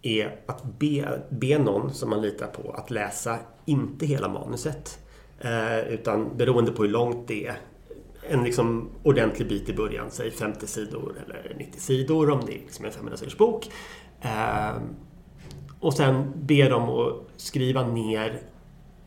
[0.03, 4.99] är att be, be någon som man litar på att läsa inte hela manuset
[5.41, 7.57] eh, utan beroende på hur långt det är
[8.29, 12.59] en liksom ordentlig bit i början, säg 50 sidor eller 90 sidor om det är
[12.59, 13.71] liksom en 500 sidors bok.
[14.21, 14.77] Eh,
[15.81, 18.41] och sen be dem att skriva ner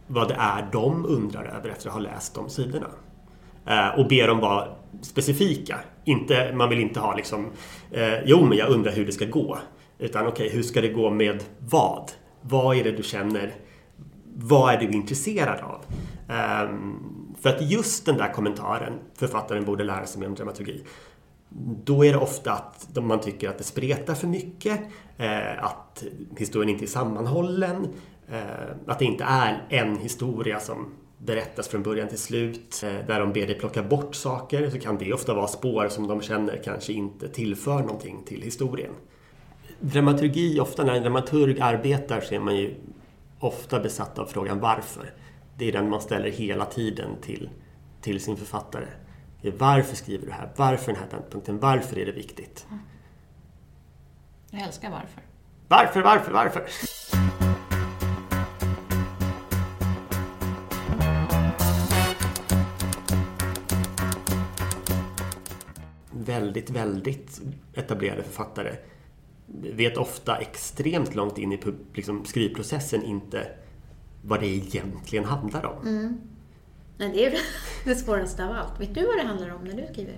[0.08, 2.88] vad det är de undrar över efter att ha läst de sidorna.
[3.66, 4.68] Eh, och be dem vara
[5.02, 5.80] specifika.
[6.04, 7.46] Inte, man vill inte ha liksom,
[7.92, 9.58] eh, jo men jag undrar hur det ska gå.
[10.00, 12.12] Utan okej, hur ska det gå med vad?
[12.42, 13.54] Vad är det du känner?
[14.36, 15.86] Vad är du intresserad av?
[16.30, 16.70] Eh,
[17.42, 20.84] för att just den där kommentaren, författaren borde lära sig mer om dramaturgi,
[21.84, 24.80] då är det ofta att man tycker att det spretar för mycket,
[25.18, 26.04] eh, att
[26.38, 27.88] historien inte är sammanhållen,
[28.88, 32.84] att det inte är en historia som berättas från början till slut.
[32.84, 36.08] Eh, där de ber dig plocka bort saker så kan det ofta vara spår som
[36.08, 38.92] de känner kanske inte tillför någonting till historien.
[39.80, 42.76] Dramaturgi, ofta när en dramaturg arbetar så är man ju
[43.40, 45.14] ofta besatt av frågan varför.
[45.58, 47.50] Det är den man ställer hela tiden till,
[48.02, 48.88] till sin författare.
[49.58, 50.50] Varför skriver du här?
[50.56, 51.60] Varför den här vändpunkten?
[51.60, 52.68] Varför är det viktigt?
[54.50, 55.22] Jag älskar varför.
[55.68, 56.64] Varför, varför, varför?
[66.28, 67.42] Väldigt, väldigt
[67.74, 68.76] etablerade författare
[69.48, 71.60] vet ofta extremt långt in i
[71.94, 73.48] liksom, skrivprocessen inte
[74.22, 75.88] vad det egentligen handlar om.
[75.88, 76.18] Mm.
[76.98, 77.38] Nej, det är
[77.86, 78.80] det svåraste av allt.
[78.80, 80.18] Vet du vad det handlar om när du skriver?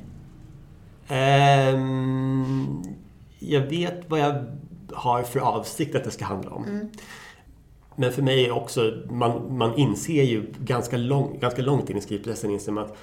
[1.08, 2.84] Ehm,
[3.40, 4.46] jag vet vad jag
[4.94, 6.90] har för avsikt att det ska handla om.
[7.96, 12.02] Men för mig är också, man, man inser ju ganska, lång, ganska långt in i
[12.02, 12.98] skrivprocessen inser man att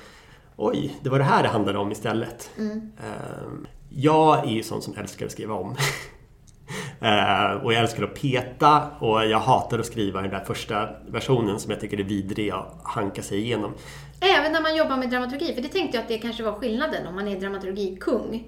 [0.56, 2.50] oj, det var det här det handlade om istället.
[2.58, 5.76] Ehm, jag är ju sån som älskar att skriva om.
[7.00, 11.60] Ehm, och jag älskar att peta och jag hatar att skriva den där första versionen
[11.60, 13.72] som jag tycker är vidrig att hanka sig igenom.
[14.20, 17.06] Även när man jobbar med dramaturgi, för det tänkte jag att det kanske var skillnaden
[17.06, 18.44] om man är dramaturgikung.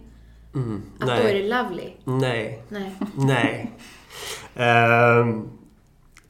[1.01, 1.91] Att då är det lovely.
[2.05, 2.63] Nej.
[2.69, 2.93] Nej.
[3.17, 3.73] Nej.
[4.57, 5.49] Ehm,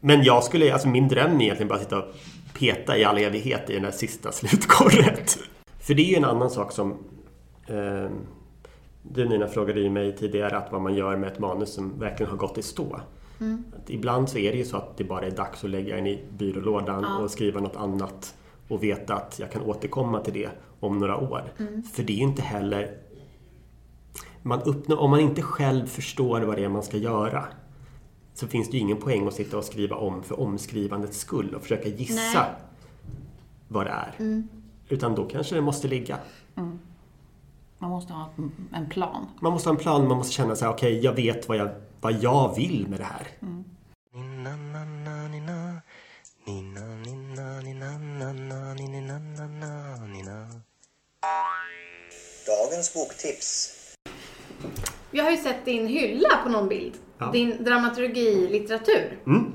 [0.01, 2.15] men jag skulle, alltså min dröm är egentligen bara att sitta och
[2.59, 5.39] peta i all evighet i den där sista slutkorret.
[5.89, 6.95] För det är ju en annan sak som
[7.67, 8.13] ehm,
[9.03, 12.31] du Nina frågade ju mig tidigare att vad man gör med ett manus som verkligen
[12.31, 13.01] har gått i stå.
[13.77, 16.07] Att ibland så är det ju så att det bara är dags att lägga den
[16.07, 18.35] i byrålådan och skriva något annat
[18.69, 20.49] och veta att jag kan återkomma till det
[20.81, 21.53] om några år.
[21.93, 22.97] För det är ju inte heller
[24.43, 27.45] man uppnår, om man inte själv förstår vad det är man ska göra
[28.35, 31.63] så finns det ju ingen poäng att sitta och skriva om för omskrivandets skull och
[31.63, 32.51] försöka gissa Nej.
[33.69, 34.43] vad det är.
[34.89, 36.19] Utan då kanske det måste ligga.
[37.79, 38.31] Man måste ha
[38.73, 39.27] en plan.
[39.41, 41.69] Man måste ha en plan, man måste känna sig okej, jag vet vad jag,
[42.01, 43.29] vad jag vill med det här.
[50.07, 50.49] Nina.
[52.47, 53.75] Dagens boktips.
[55.11, 56.95] Jag har ju sett din hylla på någon bild.
[57.19, 57.31] Ja.
[57.33, 59.19] Din dramaturgi-litteratur.
[59.27, 59.53] Mm.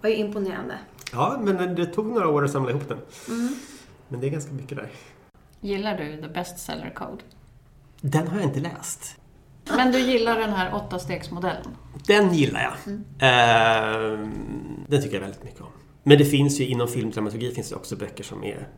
[0.00, 0.78] var ju imponerande.
[1.12, 2.98] Ja, men det tog några år att samla ihop den.
[4.12, 4.90] Men det är ganska mycket där.
[5.60, 7.22] Gillar du The Bestseller Code?
[8.00, 9.16] Den har jag inte läst.
[9.76, 11.76] Men du gillar den här åttastegsmodellen?
[12.06, 12.94] Den gillar jag.
[13.18, 14.30] Ehm,
[14.88, 15.72] den tycker jag väldigt mycket om.
[16.02, 18.68] Men det finns ju inom filmdramaturgi finns det också böcker som är,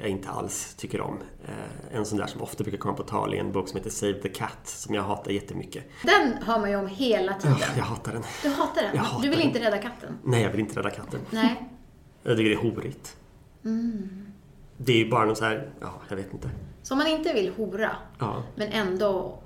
[0.00, 1.18] jag inte alls tycker om.
[1.44, 3.90] Eh, en sån där som ofta brukar komma på tal är en bok som heter
[3.90, 5.84] Save the Cat som jag hatar jättemycket.
[6.04, 7.56] Den hör man ju om hela tiden.
[7.60, 8.22] Ja, jag hatar den.
[8.42, 8.98] Du hatar den?
[8.98, 9.48] Hatar du vill den.
[9.48, 10.18] inte rädda katten?
[10.24, 11.20] Nej, jag vill inte rädda katten.
[11.30, 11.68] Nej.
[12.22, 13.16] Jag tycker det är horigt.
[14.76, 16.50] Det är ju bara någon så här, ja, jag vet inte.
[16.82, 18.42] Så om man inte vill hora, Ja.
[18.56, 19.38] men ändå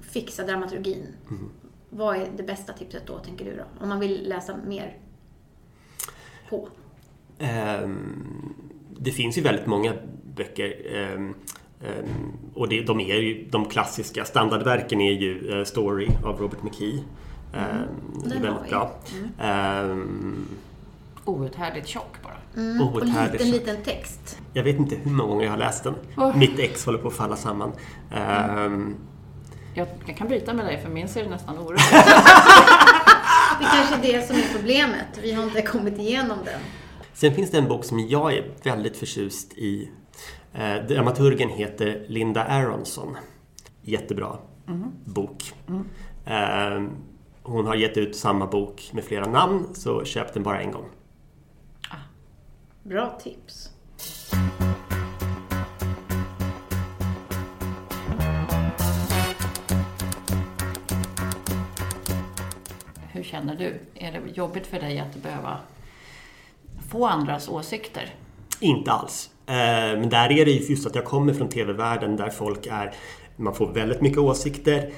[0.00, 1.06] fixa dramaturgin.
[1.30, 1.48] Mm.
[1.90, 3.62] Vad är det bästa tipset då, tänker du då?
[3.82, 4.96] Om man vill läsa mer
[6.50, 6.68] på?
[7.38, 8.54] Ehm,
[8.98, 9.92] det finns ju väldigt många
[10.36, 10.96] böcker.
[10.96, 11.34] ehm,
[11.84, 16.62] ehm, och det, de är ju de klassiska standardverken är ju eh, Story av Robert
[16.62, 17.02] McKee.
[17.52, 17.88] Det är
[18.24, 18.98] Den väldigt bra.
[19.40, 20.46] Ehm,
[21.26, 22.62] Outhärdligt tjock bara.
[22.62, 22.88] Mm.
[22.88, 24.38] Och liten, liten text.
[24.52, 25.94] jag vet inte hur många gånger jag har läst den.
[26.16, 26.36] Åh.
[26.36, 27.72] Mitt ex håller på att falla samman.
[28.14, 28.96] Ehm,
[29.74, 31.78] Jag, jag kan bryta med dig för min ser nästan orolig
[33.60, 35.06] Det kanske är det som är problemet.
[35.22, 36.60] Vi har inte kommit igenom den.
[37.14, 39.90] Sen finns det en bok som jag är väldigt förtjust i.
[40.54, 43.16] Eh, dramaturgen heter Linda Aronson.
[43.82, 44.36] Jättebra
[45.04, 45.52] bok.
[46.26, 46.82] Eh,
[47.42, 50.84] hon har gett ut samma bok med flera namn, så köp den bara en gång.
[52.88, 53.70] Bra tips.
[63.12, 63.80] Hur känner du?
[63.94, 65.58] Är det jobbigt för dig att behöva
[66.90, 68.14] få andras åsikter?
[68.60, 69.30] Inte alls.
[69.46, 69.54] Eh,
[69.98, 72.94] Men där är det ju just att jag kommer från TV-världen där folk är...
[73.36, 74.90] Man får väldigt mycket åsikter.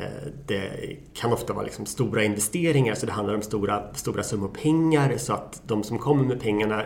[0.00, 4.48] Eh, Det kan ofta vara liksom stora investeringar så det handlar om stora, stora summor
[4.48, 6.84] pengar så att de som kommer med pengarna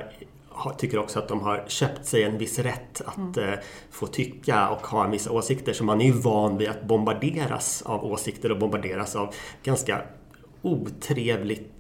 [0.78, 3.52] tycker också att de har köpt sig en viss rätt att eh,
[3.90, 5.72] få tycka och ha en vissa åsikter.
[5.72, 10.02] Så man är ju van vid att bombarderas av åsikter och bombarderas av ganska
[10.62, 11.72] otrevligt,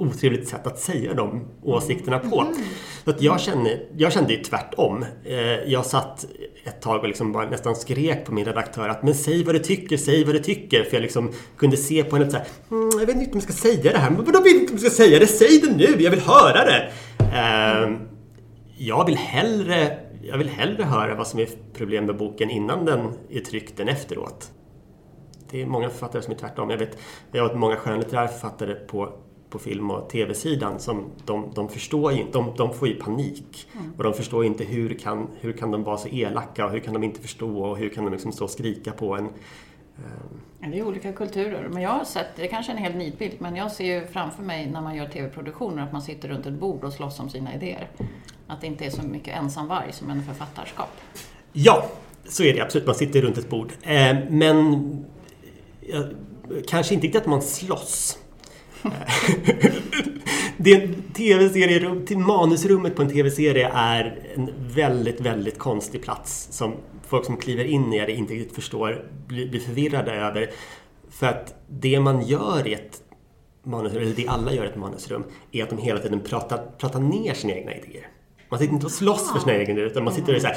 [0.00, 2.46] otrevligt sätt att säga de åsikterna på.
[3.04, 5.04] Så att jag, känner, jag kände ju tvärtom.
[5.24, 5.36] Eh,
[5.72, 6.26] Jag satt
[6.64, 9.58] ett tag och liksom bara nästan skrek på min redaktör att men säg vad du
[9.58, 10.84] tycker, säg vad du tycker.
[10.84, 13.42] För jag liksom kunde se på henne så här, mm, jag vet inte om jag
[13.42, 14.10] ska säga det här.
[14.10, 15.26] Men vadå vet inte om jag ska säga det?
[15.26, 16.90] Säg det nu, jag vill höra det!
[17.18, 17.90] Eh,
[18.78, 23.00] Jag vill hellre jag vill hellre höra vad som är problem med boken innan den
[23.30, 24.50] är tryckt än efteråt.
[25.50, 26.70] Det är många författare som är tvärtom.
[26.70, 26.98] Jag vet,
[27.32, 29.12] jag har många skönlitterära författare på,
[29.50, 33.68] på film och tv-sidan som de, de förstår inte, de, de får ju panik.
[33.96, 36.94] Och de förstår inte hur kan, hur kan de vara så elaka och hur kan
[36.94, 39.28] de inte förstå och hur kan de liksom stå och skrika på en.
[40.60, 41.68] Ja, Det är olika kulturer.
[41.68, 44.06] Men jag har sett, det är kanske är en helt nidbild, men jag ser ju
[44.06, 47.30] framför mig när man gör tv-produktioner att man sitter runt ett bord och slåss om
[47.30, 47.88] sina idéer.
[48.46, 50.90] Att det inte är så mycket ensamvarg som en författarskap.
[51.52, 51.88] Ja,
[52.24, 52.86] så är det absolut.
[52.86, 53.72] Man sitter runt ett bord.
[53.82, 55.04] Eh, men
[56.68, 58.18] kanske inte riktigt att man slåss.
[60.56, 66.74] det är en tv-serie, manusrummet på en tv-serie är en väldigt, väldigt konstig plats som
[67.06, 70.50] folk som kliver in i det inte riktigt förstår, blir, blir förvirrade över.
[71.10, 73.02] För att det man gör i ett
[73.62, 77.00] manusrum, eller det alla gör i ett manusrum, är att de hela tiden pratar, pratar
[77.00, 78.08] ner sina egna idéer.
[78.50, 80.56] Man sitter inte och slåss för sina egna idéer, utan man sitter och här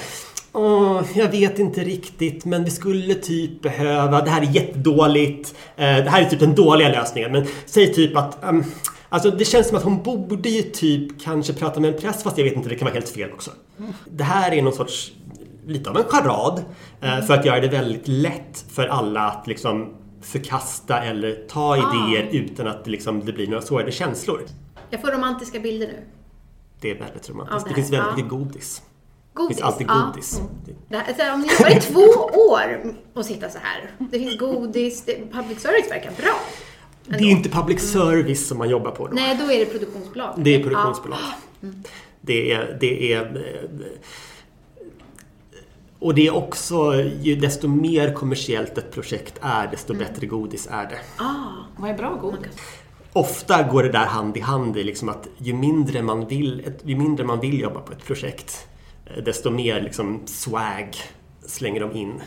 [0.55, 4.21] Åh, jag vet inte riktigt, men vi skulle typ behöva...
[4.21, 5.55] Det här är jättedåligt.
[5.75, 7.31] Eh, det här är typ den dåliga lösningen.
[7.31, 8.37] Men säg typ att...
[8.43, 8.63] Um,
[9.09, 12.37] alltså det känns som att hon borde ju typ kanske prata med en präst, fast
[12.37, 13.51] jag vet inte, det kan vara helt fel också.
[14.05, 15.11] Det här är någon sorts...
[15.67, 16.63] Lite av en charad.
[17.01, 22.29] Eh, för att göra det väldigt lätt för alla att liksom förkasta eller ta idéer
[22.31, 24.41] utan att det, liksom, det blir några sårade känslor.
[24.89, 25.99] Jag får romantiska bilder nu.
[26.83, 27.63] Det är väldigt Ja, romantiskt.
[27.65, 28.15] det Det finns väldigt ja.
[28.15, 28.81] mycket godis.
[28.81, 29.57] Det Godis?
[29.57, 30.11] finns alltid ja.
[30.13, 30.41] godis.
[30.89, 32.01] Det här, så här, om ni jobbar i två
[32.51, 33.91] år och sitta så här.
[34.11, 35.05] Det finns godis.
[35.05, 36.33] Det, public service verkar bra.
[37.05, 39.13] Det är inte public service som man jobbar på då.
[39.13, 40.33] Nej, då är det produktionsbolag.
[40.37, 41.19] Det är produktionsbolag.
[41.61, 41.67] Ja.
[42.21, 43.21] Det är, det är...
[43.21, 43.69] eh,
[45.99, 50.85] Och det är också, ju desto mer kommersiellt ett projekt är, desto bättre godis är
[50.89, 50.99] det.
[51.17, 51.33] Ah,
[51.77, 52.47] Vad är bra godis?
[53.13, 56.95] Ofta går det där hand i hand i liksom att ju mindre man vill, ju
[56.95, 58.67] mindre man vill jobba på ett projekt,
[59.05, 60.95] eh, desto mer liksom swag
[61.45, 62.21] slänger de in.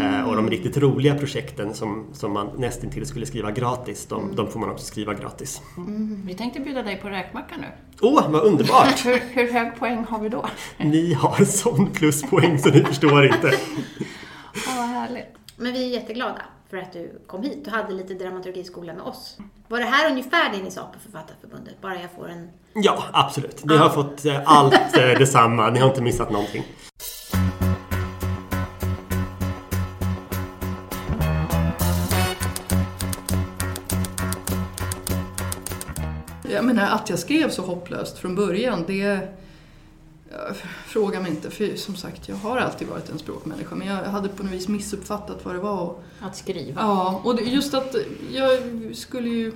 [0.00, 4.50] Eh, och de riktigt roliga projekten som, som man nästintill skulle skriva gratis, de, de
[4.50, 5.62] får man också skriva gratis.
[6.24, 7.66] Vi tänkte bjuda dig på räkmacka nu.
[8.00, 9.00] Åh, vad underbart!
[9.04, 10.46] Hur, hur hög poäng har vi då?
[10.78, 13.48] Ni har sån pluspoäng så ni förstår inte.
[14.68, 15.36] Åh, vad härligt.
[15.56, 19.38] Men vi är jätteglada för att du kom hit och hade lite dramaturgiskola med oss.
[19.68, 21.80] Var det här ungefär det ni sa på Författarförbundet?
[21.80, 22.48] Bara jag får en...
[22.72, 23.64] Ja, absolut.
[23.64, 25.70] Ni har fått eh, allt eh, detsamma.
[25.70, 26.64] Ni har inte missat någonting.
[36.50, 39.28] Jag menar att jag skrev så hopplöst från början, det...
[40.30, 44.04] jag Fråga mig inte, för som sagt, jag har alltid varit en språkmänniska, men jag
[44.04, 45.94] hade på något vis missuppfattat vad det var.
[46.20, 46.80] Att skriva.
[46.80, 47.94] Ja, och just att
[48.30, 48.58] jag
[48.96, 49.52] skulle ju...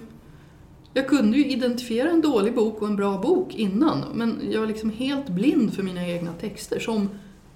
[0.96, 4.66] Jag kunde ju identifiera en dålig bok och en bra bok innan, men jag var
[4.66, 7.08] liksom helt blind för mina egna texter som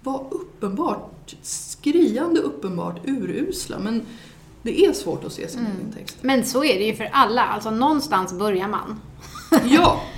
[0.02, 3.78] var uppenbart, skriande uppenbart urusla.
[3.78, 4.02] Men
[4.62, 6.16] det är svårt att se sin egen text.
[6.20, 7.42] Men så är det ju för alla.
[7.42, 9.00] Alltså någonstans börjar man.
[9.64, 10.00] Ja,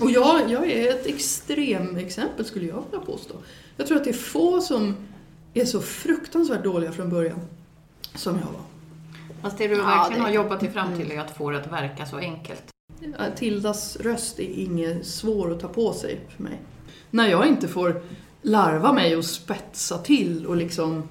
[0.00, 3.34] och jag, jag är ett extremexempel skulle jag vilja påstå.
[3.76, 4.96] Jag tror att det är få som
[5.54, 7.40] är så fruktansvärt dåliga från början
[8.14, 8.62] som jag var.
[9.42, 11.58] Fast det du Ja, verkligen det- har jobbat dig fram till är att få det
[11.58, 12.62] att verka så enkelt.
[13.36, 16.58] Tildas röst är inget svår att ta på sig för mig.
[17.10, 18.02] När jag inte får
[18.42, 21.08] larva mig och spetsa till och liksom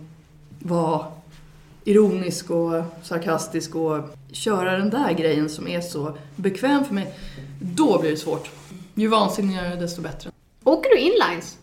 [0.60, 1.06] vara
[1.84, 4.00] ironisk och sarkastisk och
[4.32, 7.13] köra den där grejen som är så bekväm för mig,
[7.62, 8.50] då blir det svårt.
[8.97, 10.31] Ju vansinnigare desto bättre.
[10.63, 11.57] Åker du inlines?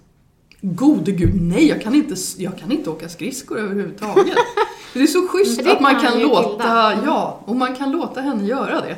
[0.61, 4.37] Gode gud, nej jag kan inte, jag kan inte åka skridskor överhuvudtaget.
[4.95, 6.93] Det är så schysst att man kan låta.
[6.93, 7.05] Mm.
[7.05, 8.97] ja, och man kan låta henne göra det.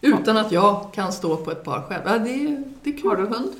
[0.00, 2.02] Utan att jag kan stå på ett par själv.
[2.06, 3.10] Ja, det, det är kul.
[3.10, 3.52] Har du hund?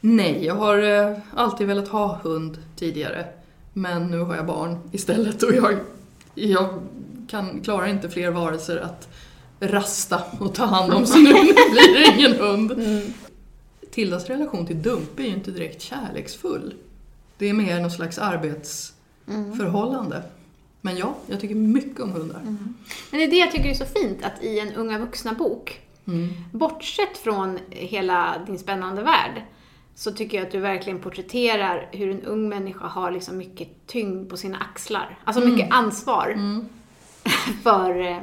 [0.00, 3.24] Nej, jag har eh, alltid velat ha hund tidigare.
[3.72, 5.78] Men nu har jag barn istället och jag,
[6.34, 6.68] jag
[7.28, 9.08] kan, klarar inte fler varelser att
[9.62, 12.72] rasta och ta hand om så nu blir det ingen hund.
[13.90, 16.74] Tildas relation till Dumpe är ju inte direkt kärleksfull.
[17.38, 20.22] Det är mer någon slags arbetsförhållande.
[20.80, 22.40] Men ja, jag tycker mycket om hundar.
[22.44, 22.74] Men
[23.20, 26.28] det är det jag tycker är så fint, att i en Unga Vuxna-bok, Mm.
[26.52, 29.42] bortsett från hela din spännande värld,
[29.94, 34.30] så tycker jag att du verkligen porträtterar hur en ung människa har liksom mycket tyngd
[34.30, 35.18] på sina axlar.
[35.24, 35.54] Alltså Mm.
[35.54, 36.36] mycket ansvar
[37.62, 38.18] för eh,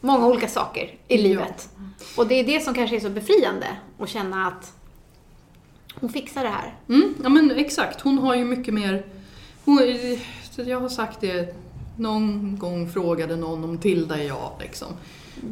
[0.00, 1.68] många olika saker i livet.
[2.16, 3.66] Och det är det som kanske är så befriande,
[3.98, 4.72] att känna att
[5.94, 6.74] hon fixar det här.
[6.88, 9.06] Mm, ja men exakt, hon har ju mycket mer...
[9.64, 9.78] Hon,
[10.56, 11.54] jag har sagt det,
[11.96, 14.88] någon gång frågade någon om Tilda är jag liksom.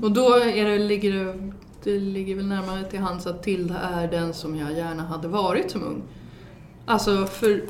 [0.03, 1.53] Och då är det, ligger det,
[1.85, 5.71] det ligger väl närmare till hands att Tilda är den som jag gärna hade varit
[5.71, 6.03] som ung.
[6.87, 7.63] Alltså för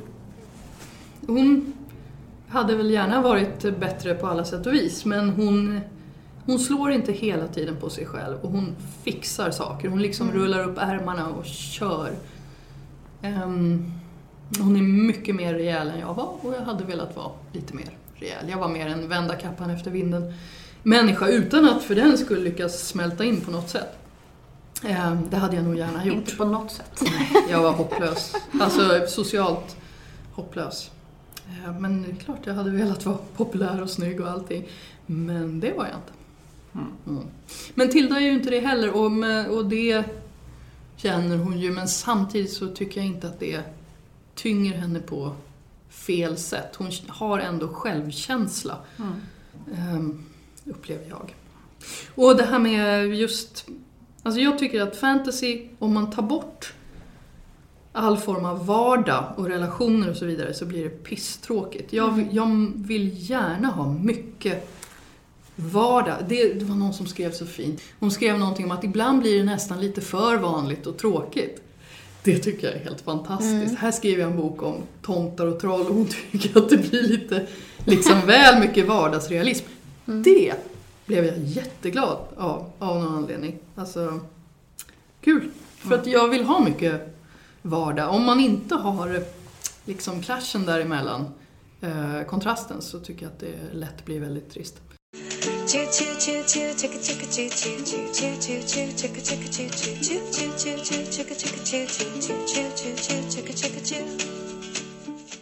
[1.27, 1.73] hon
[2.49, 5.81] hade väl gärna varit bättre på alla sätt och vis men hon,
[6.47, 9.89] hon slår inte hela tiden på sig själv och hon fixar saker.
[9.89, 12.13] Hon liksom rullar upp ärmarna och kör.
[13.23, 13.93] Ehm,
[14.59, 17.91] hon är mycket mer rejäl än jag var och jag hade velat vara lite mer
[18.15, 18.49] rejäl.
[18.49, 20.33] Jag var mer en vända kappan efter vinden
[20.83, 23.99] människa utan att för den skulle lyckas smälta in på något sätt.
[24.85, 26.17] Ehm, det hade jag nog gärna gjort.
[26.17, 27.03] Inte på något sätt.
[27.51, 28.35] Jag var hopplös.
[28.61, 29.77] Alltså socialt
[30.33, 30.91] hopplös.
[31.49, 34.69] Eh, Men det är klart, jag hade velat vara populär och snygg och allting.
[35.07, 36.13] Men det var jag inte.
[37.07, 37.23] Mm.
[37.75, 40.05] Men Tilda är ju inte det heller och, med, och det
[40.97, 41.71] känner hon ju.
[41.71, 43.61] Men samtidigt så tycker jag inte att det
[44.35, 45.33] tynger henne på
[45.91, 46.77] fel sätt.
[46.77, 48.79] Hon har ändå självkänsla.
[49.77, 50.25] Ehm,
[50.65, 51.35] upplever jag.
[52.15, 53.67] Och det här med just...
[54.23, 56.73] Alltså jag tycker att fantasy, om man tar bort
[57.93, 61.93] all form av vardag och relationer och så vidare så blir det pisstråkigt.
[61.93, 64.76] Jag, vill- jag vill gärna ha mycket
[65.57, 66.17] vardag.
[66.29, 67.81] Det, det var någon som skrev så fint.
[68.01, 71.63] Hon skrev någonting om att ibland blir det nästan lite för vanligt och tråkigt.
[72.23, 73.79] Det tycker jag är helt fantastiskt.
[73.79, 77.03] Här skriver jag en bok om tomtar och troll och hon tycker att det blir
[77.03, 77.47] lite
[77.85, 79.67] liksom väl mycket vardagsrealism.
[80.05, 80.55] Det
[81.07, 83.59] blev jag jätteglad av, av någon anledning.
[83.75, 84.21] Alltså,
[85.21, 85.51] kul.
[85.77, 87.17] För att jag vill ha mycket
[87.63, 88.15] vardag.
[88.15, 89.23] Om man inte har
[89.85, 91.25] liksom clashen däremellan,
[91.81, 94.81] eh, kontrasten, så tycker jag att det lätt blir väldigt trist.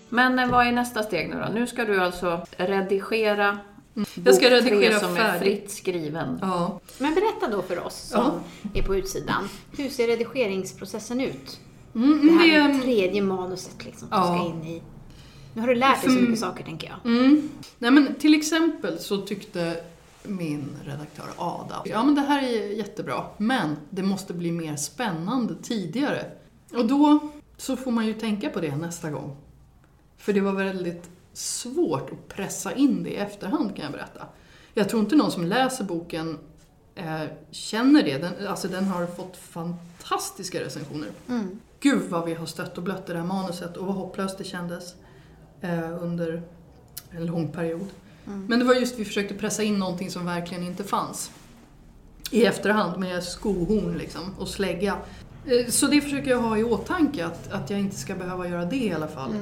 [0.09, 1.53] Men eh, vad är nästa steg nu då?
[1.55, 3.59] Nu ska du alltså redigera
[4.25, 6.39] Jag ska redigera som är fritt skriven.
[6.43, 6.81] Ja.
[6.99, 8.31] Men berätta då för oss som
[8.75, 9.49] är på utsidan.
[9.77, 11.61] Hur ser redigeringsprocessen ut?
[11.95, 14.25] Mm, Det här det, tredje manuset liksom, som Ja.
[14.25, 14.83] ska in i...
[15.55, 17.13] Nu har du lärt dig så mycket saker, tänker jag.
[17.13, 17.51] Mm.
[17.79, 19.77] Nej men till exempel så tyckte
[20.23, 25.55] min redaktör Ada, ja men det här är jättebra, men det måste bli mer spännande
[25.63, 26.25] tidigare.
[26.73, 27.19] Och då
[27.57, 29.37] så får man ju tänka på det nästa gång.
[30.17, 34.27] För det var väldigt svårt att pressa in det i efterhand kan jag berätta.
[34.75, 36.39] Jag tror inte någon som läser boken
[36.95, 38.19] eh, känner det.
[38.19, 41.09] Den, alltså den har fått fantastiska recensioner.
[41.29, 41.61] Mm.
[41.81, 44.95] Gud vad vi har stött och blött det här manuset och vad hopplöst det kändes
[45.65, 46.43] eh, under
[47.11, 47.87] en lång period.
[48.25, 51.31] Men det var just vi försökte pressa in någonting som verkligen inte fanns.
[52.31, 54.97] I efterhand med skohorn liksom och slägga.
[55.47, 58.65] Eh, Så det försöker jag ha i åtanke, att, att jag inte ska behöva göra
[58.65, 59.35] det i alla fall.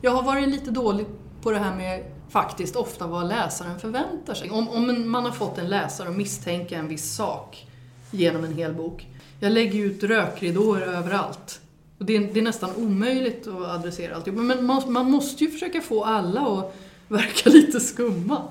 [0.00, 1.06] Jag har varit lite dålig
[1.42, 4.50] på det här med faktiskt ofta vad läsaren förväntar sig.
[4.50, 7.66] Om, om man har fått en läsare att misstänka en viss sak
[8.10, 9.06] genom en hel bok.
[9.40, 11.60] Jag lägger ut rökridåer överallt.
[11.98, 14.40] Och det, är, det är nästan omöjligt att adressera alltihop.
[14.40, 16.76] Men man, man måste ju försöka få alla att
[17.08, 18.42] verka lite skumma.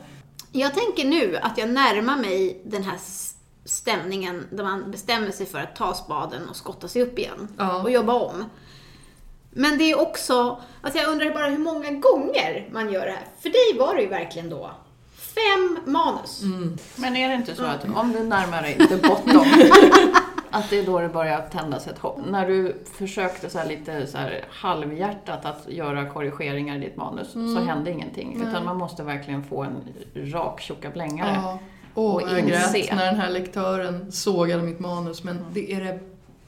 [0.52, 2.98] Jag tänker nu att jag närmar mig den här
[3.66, 7.82] stämningen där man bestämmer sig för att ta spaden och skotta sig upp igen Ja.
[7.82, 8.46] och jobba om.
[9.52, 13.28] Men det är också, alltså jag undrar bara hur många gånger man gör det här.
[13.42, 14.72] För dig var det ju verkligen då
[15.36, 16.42] fem manus.
[16.96, 19.46] Men är det inte så att om du närmar dig the bottom,
[20.56, 22.20] att det är då det börjar tändas ett hopp?
[22.30, 27.32] När du försökte så här lite så här halvhjärtat att göra korrigeringar i ditt manus
[27.32, 28.42] så hände ingenting.
[28.50, 29.76] Utan man måste verkligen få en
[30.32, 31.32] rak tjockablängare.
[31.44, 31.60] Ja.
[31.96, 32.96] Åh, Och jag grät inse.
[32.96, 35.24] när den här lektören sågade mitt manus.
[35.24, 36.00] Men det är det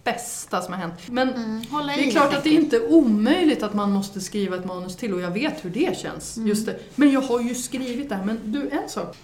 [0.03, 0.93] bästa som har hänt.
[1.07, 1.27] Men
[1.71, 4.95] Hålla det är klart att det är inte omöjligt att man måste skriva ett manus
[4.95, 6.37] till och jag vet hur det känns.
[6.37, 6.79] Just det.
[6.95, 8.25] Men jag har ju skrivit det här.
[8.25, 9.17] Men du, en sak.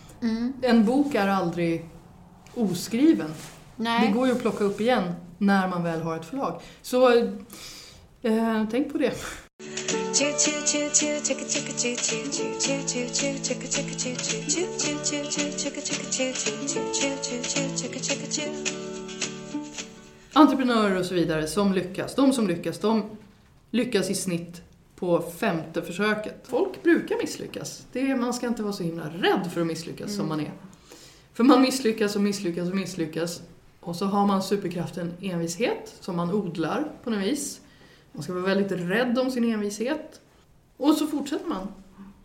[0.61, 1.85] En bok är aldrig
[2.55, 3.33] oskriven.
[3.75, 4.07] Nej.
[4.07, 6.61] Det går ju att plocka upp igen när man väl har ett förlag.
[6.81, 7.11] Så
[8.21, 9.13] eh, tänk på det.
[20.33, 23.03] Entreprenörer och så vidare som lyckas, de som lyckas, de
[23.71, 24.61] lyckas i snitt
[24.95, 26.35] på femte försöket.
[26.43, 27.85] Folk brukar misslyckas.
[27.91, 30.51] Det är, man ska inte vara så himla rädd för att misslyckas som man är.
[31.33, 33.41] För man misslyckas och misslyckas och misslyckas.
[33.83, 37.61] Och så har man superkraften envishet som man odlar på något vis.
[38.11, 40.21] Man ska vara väldigt rädd om sin envishet.
[40.77, 41.67] Och så fortsätter man.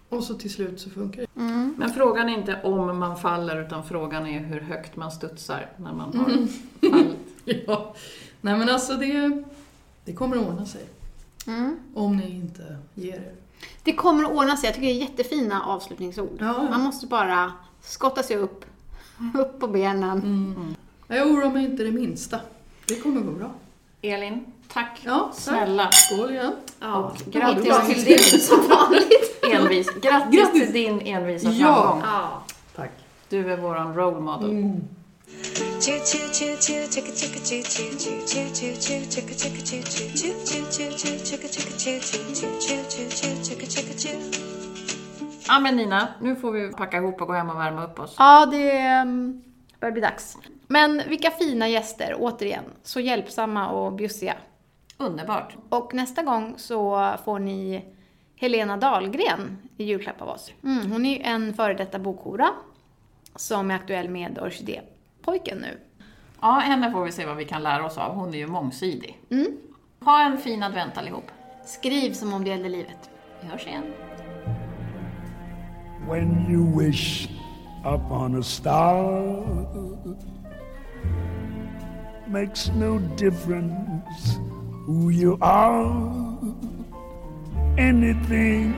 [0.08, 1.28] Och så till slut så funkar det.
[1.76, 5.92] Men frågan är inte om man faller utan frågan är hur högt man studsar när
[5.92, 6.48] man har Mm.
[6.80, 7.16] fallit.
[7.66, 7.94] Ja.
[8.40, 9.42] Nej men alltså det,
[10.04, 10.84] det kommer att ordna sig.
[11.46, 11.76] Mm.
[11.94, 13.32] Om ni inte ger er.
[13.82, 14.66] Det kommer att ordna sig.
[14.66, 16.36] Jag tycker det är jättefina avslutningsord.
[16.40, 16.70] Ja, ja.
[16.70, 17.52] Man måste bara
[17.82, 18.64] skotta sig upp,
[19.38, 20.76] upp på benen.
[21.08, 21.18] Mm.
[21.18, 22.40] Jag oroar mig inte det minsta.
[22.88, 23.50] Det kommer gå bra.
[24.02, 25.34] Elin, tack Ja, tack.
[25.42, 25.88] snälla.
[25.92, 26.52] Skål igen.
[26.80, 29.44] Ja, Grattis Ja, till din som vanligt.
[29.52, 29.90] envis.
[29.90, 30.52] Grattis, Grattis.
[30.52, 31.74] till din envisa Ja.
[31.82, 32.02] framgång.
[32.12, 32.42] Ja.
[32.76, 32.90] Tack.
[33.28, 34.50] Du är våran role model.
[34.50, 34.80] Choo.
[45.48, 48.14] Ja men Nina, nu får vi packa ihop och gå hem och värma upp oss.
[48.18, 49.42] Ja, det um,
[49.80, 50.36] börjar bli dags.
[50.66, 52.64] Men vilka fina gäster, återigen.
[52.82, 54.34] Så hjälpsamma och bjussiga.
[54.96, 55.56] Underbart.
[55.68, 57.84] Och nästa gång så får ni
[58.36, 60.52] Helena Dahlgren i julklapp av oss.
[60.64, 62.48] Mm, hon är ju en före detta bokhora
[63.36, 65.78] som är aktuell med Orkidépojken nu.
[66.40, 68.14] Ja, henne får vi se vad vi kan lära oss av.
[68.14, 69.18] Hon är ju mångsidig.
[69.30, 69.46] Mm.
[70.00, 71.30] Ha en fin advent allihop.
[71.64, 73.10] Skriv som om det gällde livet.
[73.40, 73.84] Vi hörs igen.
[77.84, 79.24] Upon a star
[82.28, 84.38] makes no difference
[84.86, 86.38] who you are
[87.78, 88.72] anything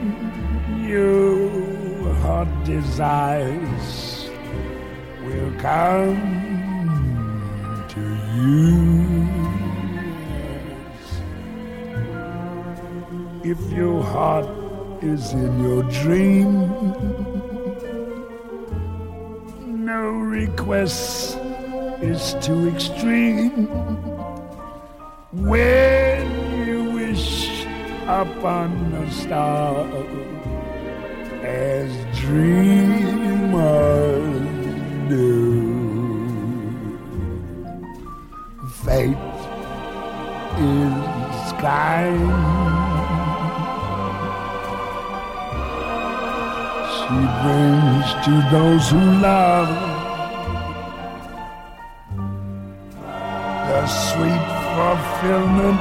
[0.87, 4.31] your heart desires
[5.25, 6.21] will come
[7.89, 8.01] to
[8.37, 9.21] you
[13.43, 14.47] if your heart
[15.03, 17.50] is in your dream.
[20.11, 21.39] Request
[22.03, 23.69] is too extreme.
[25.33, 27.65] When you wish
[28.07, 29.87] upon a star,
[31.45, 33.61] as dreamers
[35.09, 35.71] do,
[38.83, 39.17] fate
[40.59, 42.31] is kind.
[46.97, 49.90] She brings to those who love
[55.21, 55.81] fulfillment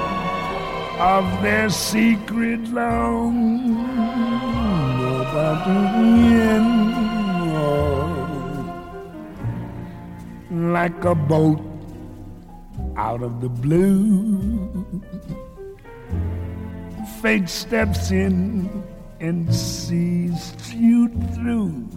[1.00, 3.78] of their secret longing.
[5.32, 5.80] About the
[10.52, 11.62] like a boat
[12.98, 14.86] out of the blue.
[17.22, 18.84] Fate steps in
[19.20, 21.88] and sees you through.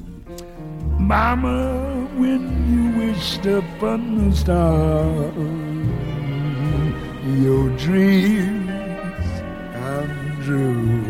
[0.98, 5.71] Mama, when you wished upon the star,
[7.24, 8.68] your dreams
[9.74, 11.01] come true.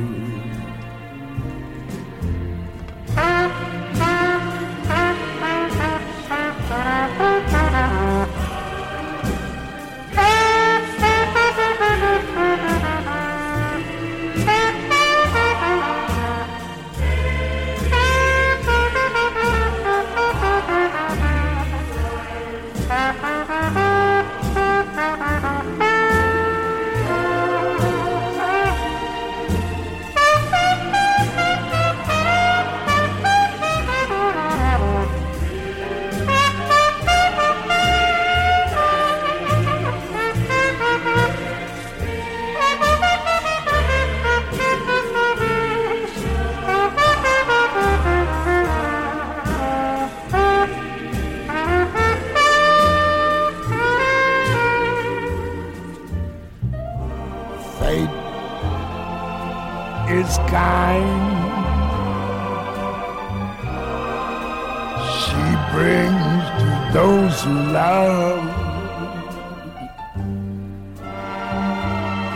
[65.33, 68.45] She brings to those who love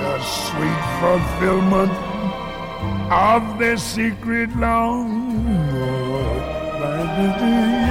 [0.01, 1.93] the sweet fulfillment
[3.13, 5.27] of their secret longing.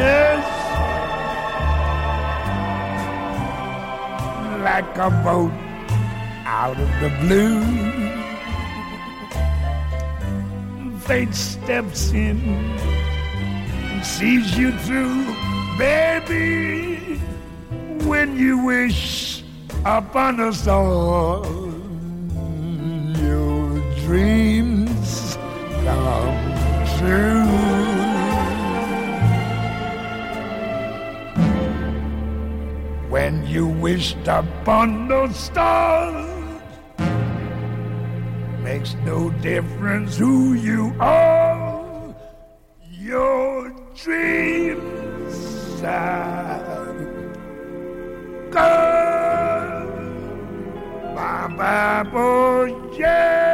[0.01, 0.45] Yes,
[4.63, 5.53] like a boat
[6.45, 7.61] out of the blue.
[11.01, 12.39] Fate steps in
[14.05, 15.25] sees you through,
[15.77, 17.17] baby.
[18.05, 19.43] When you wish
[19.83, 21.43] upon a star,
[23.19, 25.37] your dreams
[25.83, 26.55] come
[26.99, 27.45] true.
[33.09, 36.61] When you wished upon those stars,
[38.61, 41.44] makes no difference who you are
[44.05, 45.81] dreams
[48.51, 49.89] Come,
[51.15, 53.44] my Bible, yeah.